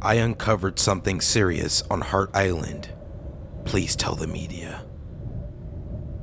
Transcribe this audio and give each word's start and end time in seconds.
I 0.00 0.14
uncovered 0.14 0.78
something 0.78 1.20
serious 1.20 1.82
on 1.90 2.02
Hart 2.02 2.30
Island. 2.32 2.90
Please 3.64 3.96
tell 3.96 4.14
the 4.14 4.28
media. 4.28 4.84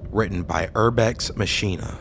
Written 0.10 0.44
by 0.44 0.68
Urbex 0.68 1.36
Machina. 1.36 2.00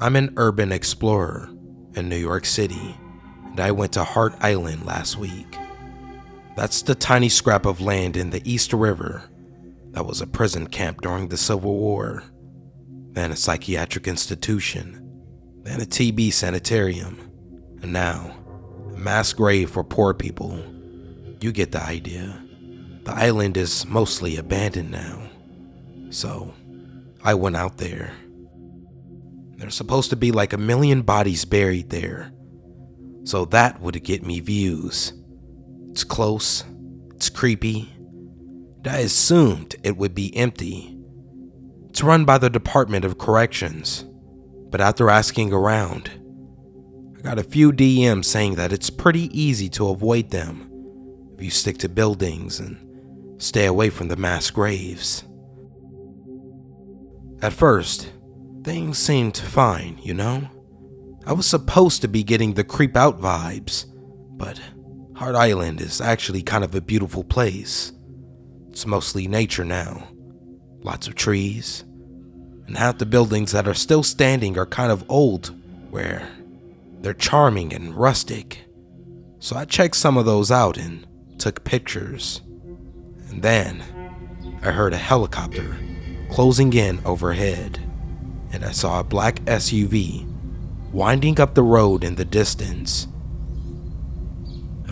I'm 0.00 0.16
an 0.16 0.32
urban 0.38 0.72
explorer 0.72 1.50
in 1.94 2.08
New 2.08 2.16
York 2.16 2.46
City, 2.46 2.96
and 3.44 3.60
I 3.60 3.70
went 3.70 3.92
to 3.92 4.04
Hart 4.04 4.34
Island 4.40 4.86
last 4.86 5.18
week. 5.18 5.58
That's 6.56 6.82
the 6.82 6.94
tiny 6.94 7.28
scrap 7.28 7.66
of 7.66 7.80
land 7.80 8.16
in 8.16 8.30
the 8.30 8.42
East 8.50 8.72
River 8.72 9.24
that 9.90 10.06
was 10.06 10.20
a 10.20 10.26
prison 10.26 10.66
camp 10.66 11.00
during 11.02 11.28
the 11.28 11.36
Civil 11.36 11.74
War, 11.74 12.22
then 13.12 13.30
a 13.30 13.36
psychiatric 13.36 14.08
institution, 14.08 15.00
then 15.62 15.80
a 15.80 15.84
TB 15.84 16.32
sanitarium, 16.32 17.30
and 17.80 17.92
now 17.92 18.36
a 18.92 18.98
mass 18.98 19.32
grave 19.32 19.70
for 19.70 19.84
poor 19.84 20.14
people. 20.14 20.62
You 21.40 21.52
get 21.52 21.72
the 21.72 21.82
idea. 21.82 22.40
The 23.04 23.12
island 23.12 23.56
is 23.56 23.86
mostly 23.86 24.36
abandoned 24.36 24.90
now. 24.90 25.22
So, 26.10 26.54
I 27.22 27.34
went 27.34 27.56
out 27.56 27.78
there. 27.78 28.12
There's 29.56 29.74
supposed 29.74 30.10
to 30.10 30.16
be 30.16 30.32
like 30.32 30.52
a 30.52 30.58
million 30.58 31.02
bodies 31.02 31.44
buried 31.44 31.90
there. 31.90 32.32
So 33.24 33.44
that 33.46 33.80
would 33.80 34.02
get 34.04 34.22
me 34.22 34.40
views. 34.40 35.12
It's 35.94 36.02
close, 36.02 36.64
it's 37.14 37.30
creepy. 37.30 37.88
I 38.84 38.98
assumed 38.98 39.76
it 39.84 39.96
would 39.96 40.12
be 40.12 40.36
empty. 40.36 40.98
It's 41.88 42.02
run 42.02 42.24
by 42.24 42.38
the 42.38 42.50
Department 42.50 43.04
of 43.04 43.16
Corrections, 43.16 44.04
but 44.70 44.80
after 44.80 45.08
asking 45.08 45.52
around, 45.52 46.10
I 47.16 47.20
got 47.20 47.38
a 47.38 47.44
few 47.44 47.70
DMs 47.70 48.24
saying 48.24 48.56
that 48.56 48.72
it's 48.72 48.90
pretty 48.90 49.30
easy 49.40 49.68
to 49.68 49.90
avoid 49.90 50.30
them 50.30 50.68
if 51.36 51.44
you 51.44 51.50
stick 51.50 51.78
to 51.78 51.88
buildings 51.88 52.58
and 52.58 53.40
stay 53.40 53.66
away 53.66 53.88
from 53.88 54.08
the 54.08 54.16
mass 54.16 54.50
graves. 54.50 55.22
At 57.40 57.52
first, 57.52 58.10
things 58.64 58.98
seemed 58.98 59.36
fine, 59.36 60.00
you 60.02 60.14
know? 60.14 60.48
I 61.24 61.34
was 61.34 61.46
supposed 61.46 62.02
to 62.02 62.08
be 62.08 62.24
getting 62.24 62.54
the 62.54 62.64
creep 62.64 62.96
out 62.96 63.20
vibes, 63.20 63.86
but 64.36 64.60
Hart 65.14 65.36
Island 65.36 65.80
is 65.80 66.00
actually 66.00 66.42
kind 66.42 66.64
of 66.64 66.74
a 66.74 66.80
beautiful 66.80 67.22
place. 67.22 67.92
It's 68.70 68.86
mostly 68.86 69.28
nature 69.28 69.64
now, 69.64 70.08
lots 70.80 71.06
of 71.06 71.14
trees, 71.14 71.84
and 72.66 72.76
half 72.76 72.98
the 72.98 73.06
buildings 73.06 73.52
that 73.52 73.68
are 73.68 73.74
still 73.74 74.02
standing 74.02 74.58
are 74.58 74.66
kind 74.66 74.90
of 74.90 75.04
old, 75.08 75.54
where 75.90 76.28
they're 77.00 77.14
charming 77.14 77.72
and 77.72 77.94
rustic. 77.94 78.64
So 79.38 79.54
I 79.56 79.66
checked 79.66 79.96
some 79.96 80.16
of 80.16 80.24
those 80.24 80.50
out 80.50 80.76
and 80.76 81.06
took 81.38 81.62
pictures. 81.64 82.40
And 83.28 83.42
then 83.42 83.84
I 84.62 84.70
heard 84.70 84.94
a 84.94 84.98
helicopter 84.98 85.76
closing 86.30 86.72
in 86.72 87.00
overhead 87.04 87.78
and 88.52 88.64
I 88.64 88.72
saw 88.72 89.00
a 89.00 89.04
black 89.04 89.36
SUV 89.44 90.26
winding 90.92 91.40
up 91.40 91.54
the 91.54 91.62
road 91.62 92.04
in 92.04 92.14
the 92.14 92.24
distance. 92.24 93.06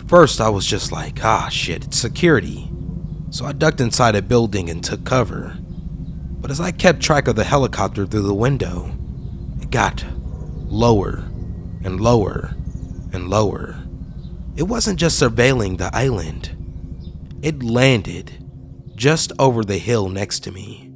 First, 0.07 0.41
I 0.41 0.49
was 0.49 0.65
just 0.65 0.91
like, 0.91 1.23
ah, 1.23 1.49
shit, 1.49 1.85
it's 1.85 1.97
security. 1.97 2.69
So 3.29 3.45
I 3.45 3.51
ducked 3.51 3.81
inside 3.81 4.15
a 4.15 4.21
building 4.21 4.69
and 4.69 4.83
took 4.83 5.05
cover. 5.05 5.57
But 5.59 6.51
as 6.51 6.59
I 6.59 6.71
kept 6.71 7.01
track 7.01 7.27
of 7.27 7.35
the 7.35 7.45
helicopter 7.45 8.05
through 8.05 8.21
the 8.21 8.33
window, 8.33 8.91
it 9.61 9.71
got 9.71 10.03
lower 10.67 11.23
and 11.83 11.99
lower 12.01 12.53
and 13.13 13.29
lower. 13.29 13.77
It 14.55 14.63
wasn't 14.63 14.99
just 14.99 15.21
surveilling 15.21 15.77
the 15.77 15.89
island, 15.95 16.55
it 17.41 17.63
landed 17.63 18.43
just 18.95 19.31
over 19.39 19.63
the 19.63 19.77
hill 19.77 20.09
next 20.09 20.41
to 20.41 20.51
me. 20.51 20.91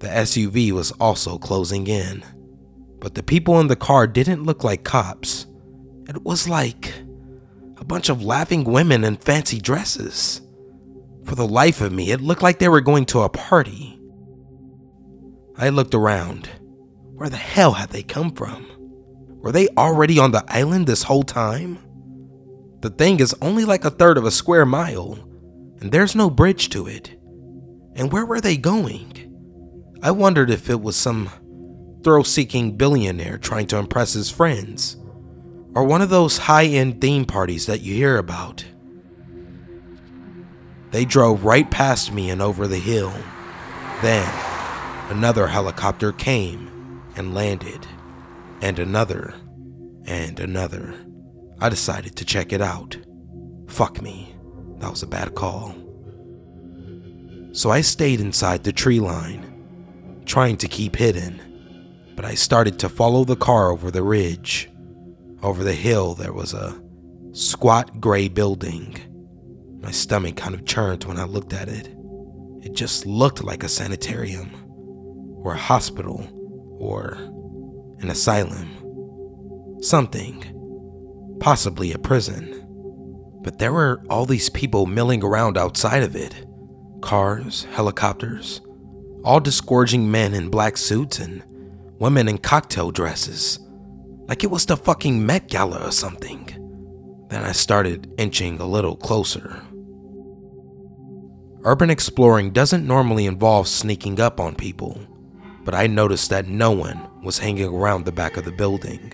The 0.00 0.08
SUV 0.08 0.72
was 0.72 0.92
also 0.92 1.38
closing 1.38 1.86
in, 1.86 2.24
but 3.00 3.14
the 3.14 3.22
people 3.22 3.58
in 3.60 3.68
the 3.68 3.76
car 3.76 4.06
didn't 4.06 4.44
look 4.44 4.62
like 4.62 4.84
cops. 4.84 5.46
It 6.08 6.22
was 6.22 6.48
like 6.48 6.94
bunch 7.88 8.08
of 8.08 8.22
laughing 8.22 8.64
women 8.64 9.02
in 9.02 9.16
fancy 9.16 9.60
dresses. 9.60 10.42
For 11.24 11.34
the 11.34 11.48
life 11.48 11.80
of 11.80 11.92
me, 11.92 12.12
it 12.12 12.20
looked 12.20 12.42
like 12.42 12.58
they 12.58 12.68
were 12.68 12.80
going 12.80 13.06
to 13.06 13.22
a 13.22 13.28
party. 13.28 13.98
I 15.56 15.70
looked 15.70 15.94
around. 15.94 16.48
Where 17.14 17.28
the 17.28 17.36
hell 17.36 17.72
had 17.72 17.90
they 17.90 18.02
come 18.02 18.30
from? 18.30 18.66
Were 19.40 19.50
they 19.50 19.68
already 19.76 20.18
on 20.18 20.30
the 20.30 20.44
island 20.48 20.86
this 20.86 21.02
whole 21.02 21.24
time? 21.24 21.78
The 22.80 22.90
thing 22.90 23.18
is 23.18 23.34
only 23.42 23.64
like 23.64 23.84
a 23.84 23.90
third 23.90 24.18
of 24.18 24.24
a 24.24 24.30
square 24.30 24.64
mile, 24.64 25.18
and 25.80 25.90
there's 25.90 26.14
no 26.14 26.30
bridge 26.30 26.68
to 26.70 26.86
it. 26.86 27.18
And 27.96 28.12
where 28.12 28.24
were 28.24 28.40
they 28.40 28.56
going? 28.56 29.14
I 30.02 30.12
wondered 30.12 30.50
if 30.50 30.70
it 30.70 30.80
was 30.80 30.94
some 30.94 31.30
thrill 32.04 32.22
seeking 32.22 32.76
billionaire 32.76 33.38
trying 33.38 33.66
to 33.68 33.78
impress 33.78 34.12
his 34.12 34.30
friends, 34.30 34.96
or 35.74 35.84
one 35.84 36.02
of 36.02 36.10
those 36.10 36.38
high 36.38 36.66
end 36.66 37.00
theme 37.00 37.24
parties 37.24 37.66
that 37.66 37.80
you 37.80 37.94
hear 37.94 38.18
about. 38.18 38.64
They 40.90 41.04
drove 41.04 41.44
right 41.44 41.70
past 41.70 42.12
me 42.12 42.30
and 42.30 42.40
over 42.40 42.66
the 42.66 42.78
hill. 42.78 43.12
Then, 44.00 44.32
another 45.10 45.46
helicopter 45.48 46.12
came 46.12 47.02
and 47.16 47.34
landed, 47.34 47.86
and 48.62 48.78
another, 48.78 49.34
and 50.06 50.40
another. 50.40 50.94
I 51.60 51.68
decided 51.68 52.16
to 52.16 52.24
check 52.24 52.52
it 52.52 52.62
out. 52.62 52.96
Fuck 53.66 54.00
me, 54.00 54.34
that 54.78 54.90
was 54.90 55.02
a 55.02 55.06
bad 55.06 55.34
call. 55.34 55.74
So 57.52 57.70
I 57.70 57.80
stayed 57.80 58.20
inside 58.20 58.64
the 58.64 58.72
tree 58.72 59.00
line 59.00 59.44
trying 60.24 60.56
to 60.58 60.68
keep 60.68 60.94
hidden, 60.96 61.40
but 62.14 62.24
I 62.24 62.34
started 62.34 62.78
to 62.80 62.88
follow 62.88 63.24
the 63.24 63.36
car 63.36 63.70
over 63.70 63.90
the 63.90 64.02
ridge. 64.02 64.70
Over 65.42 65.62
the 65.62 65.74
hill, 65.74 66.14
there 66.14 66.32
was 66.32 66.52
a 66.52 66.80
squat 67.32 68.00
gray 68.00 68.28
building. 68.28 68.96
My 69.80 69.92
stomach 69.92 70.36
kind 70.36 70.54
of 70.54 70.66
churned 70.66 71.04
when 71.04 71.18
I 71.18 71.24
looked 71.24 71.52
at 71.52 71.68
it. 71.68 71.94
It 72.62 72.72
just 72.72 73.06
looked 73.06 73.44
like 73.44 73.62
a 73.62 73.68
sanitarium, 73.68 74.50
or 75.42 75.54
a 75.54 75.58
hospital, 75.58 76.26
or 76.80 77.12
an 78.00 78.10
asylum. 78.10 79.78
Something. 79.80 81.36
Possibly 81.38 81.92
a 81.92 81.98
prison. 81.98 82.66
But 83.42 83.60
there 83.60 83.72
were 83.72 84.02
all 84.10 84.26
these 84.26 84.50
people 84.50 84.86
milling 84.86 85.22
around 85.22 85.56
outside 85.56 86.02
of 86.02 86.16
it 86.16 86.44
cars, 87.00 87.64
helicopters, 87.70 88.60
all 89.24 89.38
disgorging 89.38 90.10
men 90.10 90.34
in 90.34 90.50
black 90.50 90.76
suits 90.76 91.20
and 91.20 91.44
women 92.00 92.26
in 92.26 92.38
cocktail 92.38 92.90
dresses, 92.90 93.60
like 94.28 94.44
it 94.44 94.50
was 94.50 94.66
the 94.66 94.76
fucking 94.76 95.24
Met 95.24 95.48
Gala 95.48 95.88
or 95.88 95.90
something. 95.90 96.46
Then 97.28 97.42
I 97.44 97.52
started 97.52 98.12
inching 98.18 98.60
a 98.60 98.66
little 98.66 98.96
closer. 98.96 99.62
Urban 101.64 101.90
exploring 101.90 102.50
doesn't 102.50 102.86
normally 102.86 103.26
involve 103.26 103.66
sneaking 103.66 104.20
up 104.20 104.38
on 104.38 104.54
people, 104.54 105.00
but 105.64 105.74
I 105.74 105.88
noticed 105.88 106.30
that 106.30 106.46
no 106.46 106.70
one 106.70 107.08
was 107.22 107.38
hanging 107.38 107.66
around 107.66 108.04
the 108.04 108.12
back 108.12 108.36
of 108.36 108.44
the 108.44 108.52
building, 108.52 109.12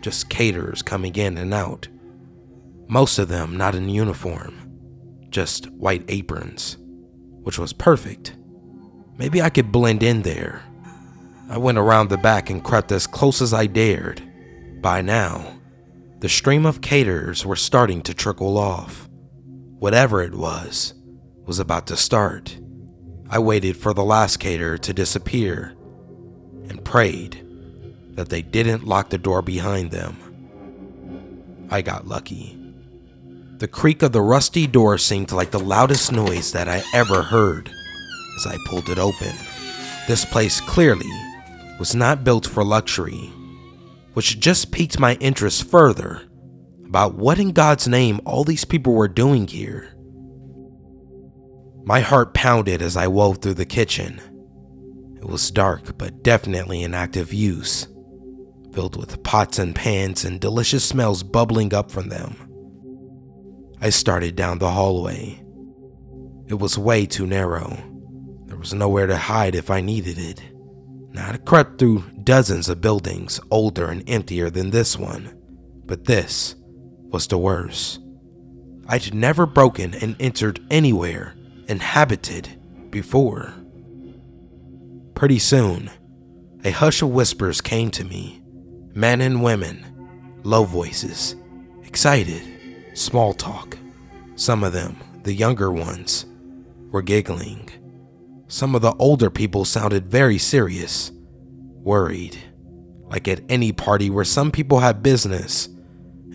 just 0.00 0.30
caterers 0.30 0.80
coming 0.80 1.14
in 1.16 1.36
and 1.36 1.52
out. 1.52 1.88
Most 2.88 3.18
of 3.18 3.28
them 3.28 3.56
not 3.56 3.74
in 3.74 3.88
uniform, 3.88 4.70
just 5.28 5.70
white 5.72 6.04
aprons, 6.08 6.78
which 7.42 7.58
was 7.58 7.72
perfect 7.72 8.34
Maybe 9.16 9.40
I 9.40 9.50
could 9.50 9.70
blend 9.70 10.02
in 10.02 10.22
there. 10.22 10.62
I 11.48 11.58
went 11.58 11.78
around 11.78 12.08
the 12.08 12.18
back 12.18 12.50
and 12.50 12.64
crept 12.64 12.90
as 12.90 13.06
close 13.06 13.40
as 13.40 13.54
I 13.54 13.66
dared. 13.66 14.22
By 14.84 15.00
now, 15.00 15.60
the 16.18 16.28
stream 16.28 16.66
of 16.66 16.82
caterers 16.82 17.46
were 17.46 17.56
starting 17.56 18.02
to 18.02 18.12
trickle 18.12 18.58
off. 18.58 19.08
Whatever 19.78 20.20
it 20.20 20.34
was, 20.34 20.92
was 21.46 21.58
about 21.58 21.86
to 21.86 21.96
start. 21.96 22.58
I 23.30 23.38
waited 23.38 23.78
for 23.78 23.94
the 23.94 24.04
last 24.04 24.40
caterer 24.40 24.76
to 24.76 24.92
disappear 24.92 25.74
and 26.68 26.84
prayed 26.84 27.46
that 28.10 28.28
they 28.28 28.42
didn't 28.42 28.86
lock 28.86 29.08
the 29.08 29.16
door 29.16 29.40
behind 29.40 29.90
them. 29.90 30.18
I 31.70 31.80
got 31.80 32.06
lucky. 32.06 32.58
The 33.56 33.68
creak 33.68 34.02
of 34.02 34.12
the 34.12 34.20
rusty 34.20 34.66
door 34.66 34.98
seemed 34.98 35.32
like 35.32 35.50
the 35.50 35.58
loudest 35.58 36.12
noise 36.12 36.52
that 36.52 36.68
I 36.68 36.82
ever 36.92 37.22
heard 37.22 37.70
as 38.36 38.46
I 38.46 38.58
pulled 38.66 38.90
it 38.90 38.98
open. 38.98 39.34
This 40.08 40.26
place 40.26 40.60
clearly 40.60 41.10
was 41.78 41.94
not 41.94 42.22
built 42.22 42.46
for 42.46 42.62
luxury, 42.62 43.32
which 44.14 44.40
just 44.40 44.72
piqued 44.72 44.98
my 44.98 45.14
interest 45.16 45.68
further 45.68 46.22
about 46.86 47.14
what 47.14 47.38
in 47.38 47.52
God's 47.52 47.88
name 47.88 48.20
all 48.24 48.44
these 48.44 48.64
people 48.64 48.94
were 48.94 49.08
doing 49.08 49.46
here. 49.46 49.90
My 51.84 52.00
heart 52.00 52.32
pounded 52.32 52.80
as 52.80 52.96
I 52.96 53.08
wove 53.08 53.38
through 53.38 53.54
the 53.54 53.66
kitchen. 53.66 54.20
It 55.16 55.26
was 55.26 55.50
dark, 55.50 55.98
but 55.98 56.22
definitely 56.22 56.82
in 56.82 56.94
active 56.94 57.32
use, 57.32 57.88
filled 58.72 58.96
with 58.96 59.22
pots 59.22 59.58
and 59.58 59.74
pans 59.74 60.24
and 60.24 60.40
delicious 60.40 60.84
smells 60.84 61.22
bubbling 61.22 61.74
up 61.74 61.90
from 61.90 62.08
them. 62.08 62.36
I 63.80 63.90
started 63.90 64.36
down 64.36 64.58
the 64.58 64.70
hallway. 64.70 65.42
It 66.46 66.54
was 66.54 66.78
way 66.78 67.04
too 67.04 67.26
narrow. 67.26 67.76
There 68.46 68.56
was 68.56 68.72
nowhere 68.72 69.06
to 69.06 69.16
hide 69.16 69.54
if 69.54 69.70
I 69.70 69.80
needed 69.80 70.18
it. 70.18 70.40
Now 71.14 71.30
I 71.30 71.36
crept 71.36 71.78
through 71.78 72.02
dozens 72.24 72.68
of 72.68 72.80
buildings 72.80 73.38
older 73.48 73.86
and 73.86 74.02
emptier 74.10 74.50
than 74.50 74.70
this 74.70 74.98
one, 74.98 75.40
but 75.86 76.06
this 76.06 76.56
was 77.08 77.28
the 77.28 77.38
worst. 77.38 78.00
I'd 78.88 79.14
never 79.14 79.46
broken 79.46 79.94
and 79.94 80.16
entered 80.18 80.60
anywhere 80.70 81.36
inhabited 81.68 82.60
before. 82.90 83.54
Pretty 85.14 85.38
soon, 85.38 85.88
a 86.64 86.72
hush 86.72 87.00
of 87.00 87.10
whispers 87.10 87.60
came 87.60 87.92
to 87.92 88.04
me 88.04 88.42
men 88.94 89.20
and 89.20 89.42
women, 89.42 90.40
low 90.42 90.64
voices, 90.64 91.36
excited, 91.84 92.42
small 92.94 93.32
talk. 93.34 93.78
Some 94.34 94.64
of 94.64 94.72
them, 94.72 94.96
the 95.22 95.32
younger 95.32 95.70
ones, 95.70 96.26
were 96.90 97.02
giggling. 97.02 97.70
Some 98.54 98.76
of 98.76 98.82
the 98.82 98.94
older 99.00 99.30
people 99.30 99.64
sounded 99.64 100.06
very 100.06 100.38
serious, 100.38 101.10
worried, 101.82 102.38
like 103.08 103.26
at 103.26 103.40
any 103.48 103.72
party 103.72 104.10
where 104.10 104.24
some 104.24 104.52
people 104.52 104.78
have 104.78 105.02
business 105.02 105.68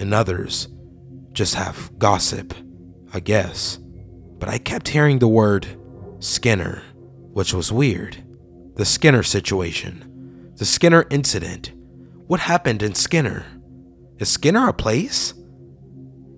and 0.02 0.14
others 0.14 0.68
just 1.32 1.56
have 1.56 1.98
gossip, 1.98 2.54
I 3.14 3.22
guess. 3.22 3.80
But 4.38 4.50
I 4.50 4.58
kept 4.58 4.90
hearing 4.90 5.20
the 5.20 5.30
word 5.30 5.66
Skinner, 6.20 6.84
which 7.32 7.54
was 7.54 7.72
weird. 7.72 8.18
The 8.76 8.84
Skinner 8.84 9.24
situation, 9.24 10.52
the 10.58 10.66
Skinner 10.66 11.06
incident. 11.10 11.72
What 12.28 12.42
happened 12.42 12.84
in 12.84 12.96
Skinner? 12.96 13.46
Is 14.18 14.28
Skinner 14.28 14.68
a 14.68 14.74
place? 14.74 15.34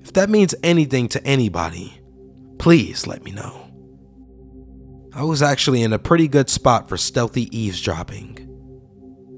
If 0.04 0.14
that 0.14 0.30
means 0.30 0.54
anything 0.62 1.08
to 1.08 1.26
anybody, 1.26 2.00
please 2.60 3.08
let 3.08 3.24
me 3.24 3.32
know. 3.32 3.71
I 5.14 5.24
was 5.24 5.42
actually 5.42 5.84
in 5.84 5.92
a 5.92 6.00
pretty 6.00 6.30
good 6.30 6.50
spot 6.50 6.88
for 6.88 6.96
stealthy 6.96 7.56
eavesdropping 7.58 8.48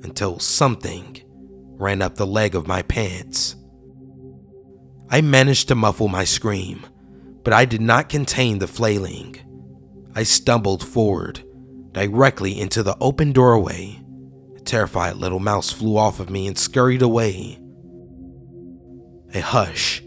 until 0.03 0.37
something 0.37 1.21
ran 1.79 2.01
up 2.01 2.15
the 2.15 2.27
leg 2.27 2.53
of 2.53 2.67
my 2.67 2.83
pants. 2.83 3.55
I 5.09 5.21
managed 5.21 5.69
to 5.69 5.75
muffle 5.75 6.07
my 6.07 6.25
scream, 6.25 6.85
but 7.43 7.53
I 7.53 7.65
did 7.65 7.81
not 7.81 8.09
contain 8.09 8.59
the 8.59 8.67
flailing. 8.67 9.37
I 10.15 10.23
stumbled 10.23 10.85
forward, 10.85 11.43
directly 11.91 12.59
into 12.59 12.83
the 12.83 12.97
open 13.01 13.31
doorway. 13.31 13.99
A 14.55 14.59
terrified 14.59 15.15
little 15.15 15.39
mouse 15.39 15.71
flew 15.71 15.97
off 15.97 16.19
of 16.19 16.29
me 16.29 16.45
and 16.45 16.57
scurried 16.57 17.01
away. 17.01 17.59
A 19.33 19.39
hush 19.39 20.03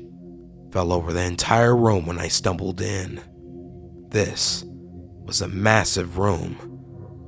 fell 0.71 0.93
over 0.93 1.13
the 1.13 1.25
entire 1.25 1.77
room 1.77 2.07
when 2.07 2.19
I 2.19 2.29
stumbled 2.29 2.81
in. 2.81 3.21
This 4.11 4.65
was 5.27 5.41
a 5.41 5.49
massive 5.49 6.19
room 6.19 6.57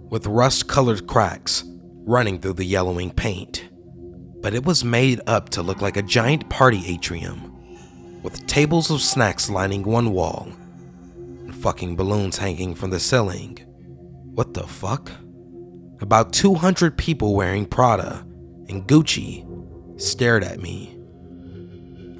with 0.09 0.27
rust 0.27 0.69
colored 0.69 1.07
cracks 1.07 1.65
running 2.07 2.39
through 2.39 2.55
the 2.55 2.65
yellowing 2.65 3.11
paint. 3.11 3.69
But 4.41 4.55
it 4.55 4.65
was 4.65 4.85
made 4.85 5.21
up 5.27 5.51
to 5.51 5.63
look 5.63 5.83
like 5.83 5.97
a 5.97 6.03
giant 6.03 6.49
party 6.49 6.83
atrium 6.87 7.55
with 8.23 8.47
tables 8.47 8.91
of 8.91 9.03
snacks 9.03 9.51
lining 9.51 9.83
one 9.83 10.13
wall 10.13 10.49
and 11.17 11.55
fucking 11.55 11.97
balloons 11.97 12.39
hanging 12.39 12.75
from 12.75 12.91
the 12.91 13.01
ceiling. 13.01 13.59
What 14.35 14.55
the 14.55 14.67
fuck? 14.67 15.11
About 16.01 16.33
200 16.33 16.97
people 16.97 17.35
wearing 17.35 17.67
Prada 17.67 18.25
and 18.69 18.87
Gucci 18.87 19.45
stared 20.01 20.45
at 20.45 20.61
me. 20.61 20.97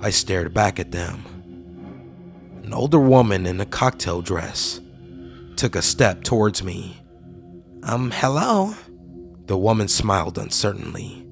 I 0.01 0.11
stared 0.11 0.53
back 0.53 0.81
at 0.81 0.91
them. 0.91 1.25
An 2.65 2.75
older 2.75 2.99
woman 2.99 3.47
in 3.47 3.61
a 3.61 3.67
cocktail 3.67 4.21
dress 4.21 4.81
took 5.59 5.75
a 5.75 5.83
step 5.83 6.23
towards 6.23 6.63
me. 6.63 6.97
Um, 7.83 8.13
hello? 8.13 8.75
The 9.47 9.59
woman 9.59 9.89
smiled 9.89 10.39
uncertainly, 10.39 11.27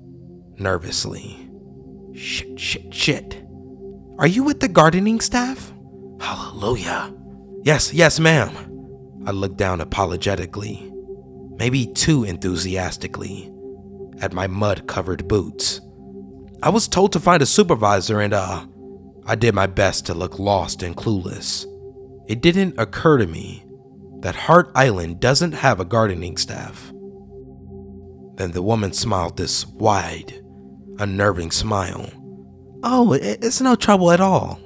nervously. 0.58 1.48
Shit, 2.12 2.58
shit, 2.58 2.92
shit. 2.92 3.46
Are 4.18 4.26
you 4.26 4.42
with 4.42 4.58
the 4.58 4.68
gardening 4.68 5.20
staff? 5.20 5.72
Hallelujah. 6.20 7.14
Yes, 7.62 7.94
yes, 7.94 8.18
ma'am. 8.18 8.50
I 9.26 9.30
looked 9.30 9.58
down 9.58 9.80
apologetically, 9.80 10.92
maybe 11.56 11.86
too 11.86 12.24
enthusiastically, 12.24 13.52
at 14.20 14.32
my 14.32 14.48
mud 14.48 14.88
covered 14.88 15.28
boots. 15.28 15.80
I 16.64 16.70
was 16.70 16.88
told 16.88 17.12
to 17.12 17.20
find 17.20 17.42
a 17.42 17.46
supervisor 17.46 18.20
and, 18.20 18.34
uh, 18.34 18.66
I 19.24 19.36
did 19.36 19.54
my 19.54 19.66
best 19.66 20.06
to 20.06 20.14
look 20.14 20.38
lost 20.40 20.82
and 20.82 20.96
clueless. 20.96 21.64
It 22.26 22.40
didn't 22.40 22.78
occur 22.78 23.18
to 23.18 23.26
me 23.26 23.65
that 24.20 24.34
Hart 24.34 24.70
Island 24.74 25.20
doesn't 25.20 25.52
have 25.52 25.80
a 25.80 25.84
gardening 25.84 26.36
staff. 26.36 26.92
Then 28.36 28.52
the 28.52 28.62
woman 28.62 28.92
smiled 28.92 29.36
this 29.36 29.66
wide, 29.66 30.42
unnerving 30.98 31.50
smile. 31.50 32.10
Oh, 32.82 33.12
it's 33.12 33.60
no 33.60 33.74
trouble 33.74 34.10
at 34.12 34.20
all. 34.20 34.60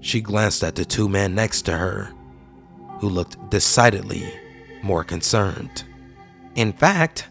She 0.00 0.20
glanced 0.20 0.62
at 0.62 0.74
the 0.74 0.84
two 0.84 1.08
men 1.08 1.34
next 1.34 1.62
to 1.62 1.76
her, 1.76 2.12
who 3.00 3.08
looked 3.08 3.50
decidedly 3.50 4.32
more 4.82 5.04
concerned. 5.04 5.84
In 6.54 6.72
fact, 6.72 7.28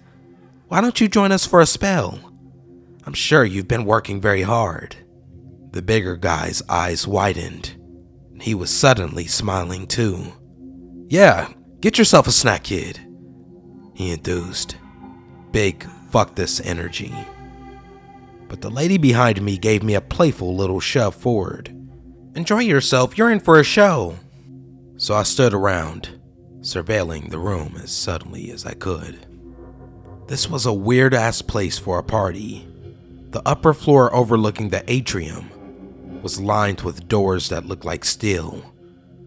why 0.68 0.82
don't 0.82 1.00
you 1.00 1.08
join 1.08 1.32
us 1.32 1.46
for 1.46 1.62
a 1.62 1.66
spell? 1.66 2.20
I'm 3.06 3.14
sure 3.14 3.44
you've 3.44 3.68
been 3.68 3.86
working 3.86 4.20
very 4.22 4.42
hard. 4.42 4.96
The 5.72 5.82
bigger 5.82 6.16
guy's 6.16 6.62
eyes 6.70 7.08
widened. 7.08 7.76
He 8.40 8.56
was 8.56 8.70
suddenly 8.70 9.28
smiling 9.28 9.88
too. 9.88 10.34
Yeah, 11.10 11.50
Get 11.84 11.98
yourself 11.98 12.28
a 12.28 12.32
snack, 12.32 12.64
kid. 12.64 12.98
He 13.94 14.14
enthused. 14.14 14.76
Big 15.52 15.86
fuck 16.12 16.34
this 16.34 16.62
energy. 16.62 17.14
But 18.48 18.62
the 18.62 18.70
lady 18.70 18.98
behind 18.98 19.42
me 19.42 19.58
gave 19.58 19.84
me 19.84 19.94
a 19.94 20.00
playful 20.00 20.56
little 20.56 20.80
shove 20.80 21.14
forward. 21.14 21.78
Enjoy 22.36 22.60
yourself, 22.60 23.18
you're 23.18 23.32
in 23.32 23.42
for 23.42 23.60
a 23.60 23.66
show. 23.66 24.18
So 24.96 25.14
I 25.14 25.24
stood 25.24 25.54
around, 25.54 26.22
surveilling 26.62 27.30
the 27.30 27.38
room 27.38 27.76
as 27.84 27.92
subtly 27.92 28.50
as 28.52 28.66
I 28.66 28.76
could. 28.76 29.28
This 30.30 30.50
was 30.50 30.66
a 30.66 30.72
weird 30.72 31.14
ass 31.14 31.42
place 31.42 31.78
for 31.78 32.00
a 32.00 32.04
party. 32.04 32.66
The 33.32 33.42
upper 33.46 33.74
floor 33.74 34.16
overlooking 34.16 34.70
the 34.70 34.90
atrium 34.90 36.22
was 36.22 36.40
lined 36.40 36.80
with 36.80 37.10
doors 37.10 37.50
that 37.50 37.66
looked 37.66 37.84
like 37.84 38.06
steel, 38.06 38.73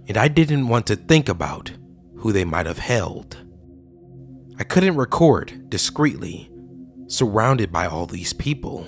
and 0.09 0.17
I 0.17 0.29
didn't 0.29 0.69
want 0.69 0.87
to 0.87 0.97
think 0.97 1.29
about 1.29 1.73
who 2.19 2.33
they 2.33 2.45
might 2.45 2.67
have 2.67 2.79
held. 2.79 3.37
I 4.59 4.65
couldn't 4.65 4.97
record 4.97 5.69
discreetly, 5.69 6.51
surrounded 7.09 7.71
by 7.71 7.87
all 7.87 8.07
these 8.07 8.33
people. 8.33 8.87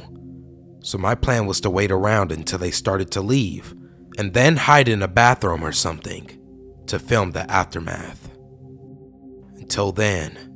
So 0.81 0.97
my 0.97 1.15
plan 1.15 1.47
was 1.47 1.61
to 1.63 1.71
wait 1.71 1.91
around 1.91 2.33
until 2.33 2.59
they 2.59 2.71
started 2.71 3.11
to 3.13 3.21
leave 3.21 3.75
and 4.17 4.33
then 4.33 4.57
hide 4.57 4.89
in 4.89 5.03
a 5.03 5.09
bathroom 5.09 5.65
or 5.65 5.73
something 5.73 6.31
to 6.87 6.99
film 6.99 7.33
the 7.33 7.51
aftermath. 7.51 8.31
Until 9.57 9.93
then, 9.93 10.49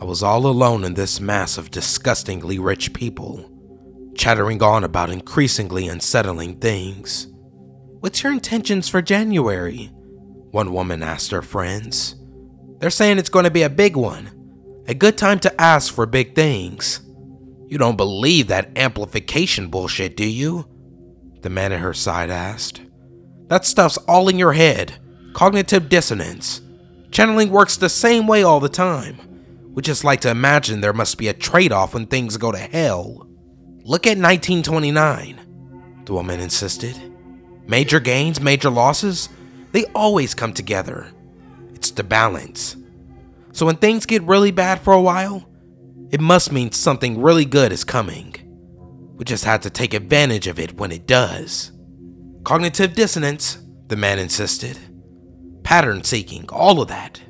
I 0.00 0.04
was 0.04 0.22
all 0.22 0.46
alone 0.46 0.84
in 0.84 0.94
this 0.94 1.20
mass 1.20 1.58
of 1.58 1.70
disgustingly 1.70 2.58
rich 2.58 2.92
people, 2.92 3.50
chattering 4.16 4.62
on 4.62 4.84
about 4.84 5.10
increasingly 5.10 5.88
unsettling 5.88 6.58
things. 6.58 7.28
What's 8.00 8.22
your 8.22 8.32
intentions 8.32 8.88
for 8.88 9.02
January? 9.02 9.90
One 10.56 10.72
woman 10.72 11.02
asked 11.02 11.32
her 11.32 11.42
friends. 11.42 12.14
They're 12.78 12.88
saying 12.88 13.18
it's 13.18 13.28
going 13.28 13.44
to 13.44 13.50
be 13.50 13.60
a 13.60 13.68
big 13.68 13.94
one, 13.94 14.30
a 14.88 14.94
good 14.94 15.18
time 15.18 15.38
to 15.40 15.60
ask 15.60 15.92
for 15.92 16.06
big 16.06 16.34
things. 16.34 17.02
You 17.68 17.76
don't 17.76 17.98
believe 17.98 18.46
that 18.46 18.70
amplification 18.74 19.68
bullshit, 19.68 20.16
do 20.16 20.26
you? 20.26 20.66
The 21.42 21.50
man 21.50 21.72
at 21.72 21.80
her 21.80 21.92
side 21.92 22.30
asked. 22.30 22.80
That 23.48 23.66
stuff's 23.66 23.98
all 24.08 24.30
in 24.30 24.38
your 24.38 24.54
head. 24.54 24.98
Cognitive 25.34 25.90
dissonance. 25.90 26.62
Channeling 27.10 27.50
works 27.50 27.76
the 27.76 27.90
same 27.90 28.26
way 28.26 28.42
all 28.42 28.58
the 28.58 28.70
time. 28.70 29.18
We 29.74 29.82
just 29.82 30.04
like 30.04 30.22
to 30.22 30.30
imagine 30.30 30.80
there 30.80 30.94
must 30.94 31.18
be 31.18 31.28
a 31.28 31.34
trade 31.34 31.70
off 31.70 31.92
when 31.92 32.06
things 32.06 32.38
go 32.38 32.50
to 32.50 32.56
hell. 32.56 33.28
Look 33.84 34.06
at 34.06 34.16
1929, 34.16 36.02
the 36.06 36.14
woman 36.14 36.40
insisted. 36.40 36.98
Major 37.66 38.00
gains, 38.00 38.40
major 38.40 38.70
losses, 38.70 39.28
they 39.76 39.84
always 39.94 40.32
come 40.32 40.54
together. 40.54 41.06
It's 41.74 41.90
the 41.90 42.02
balance. 42.02 42.76
So 43.52 43.66
when 43.66 43.76
things 43.76 44.06
get 44.06 44.22
really 44.22 44.50
bad 44.50 44.80
for 44.80 44.94
a 44.94 45.02
while, 45.02 45.46
it 46.10 46.18
must 46.18 46.50
mean 46.50 46.72
something 46.72 47.20
really 47.20 47.44
good 47.44 47.72
is 47.72 47.84
coming. 47.84 48.34
We 49.16 49.26
just 49.26 49.44
have 49.44 49.60
to 49.60 49.70
take 49.70 49.92
advantage 49.92 50.46
of 50.46 50.58
it 50.58 50.78
when 50.78 50.92
it 50.92 51.06
does. 51.06 51.72
Cognitive 52.42 52.94
dissonance, 52.94 53.58
the 53.88 53.96
man 53.96 54.18
insisted. 54.18 54.78
Pattern 55.62 56.02
seeking, 56.04 56.48
all 56.48 56.80
of 56.80 56.88
that. 56.88 57.20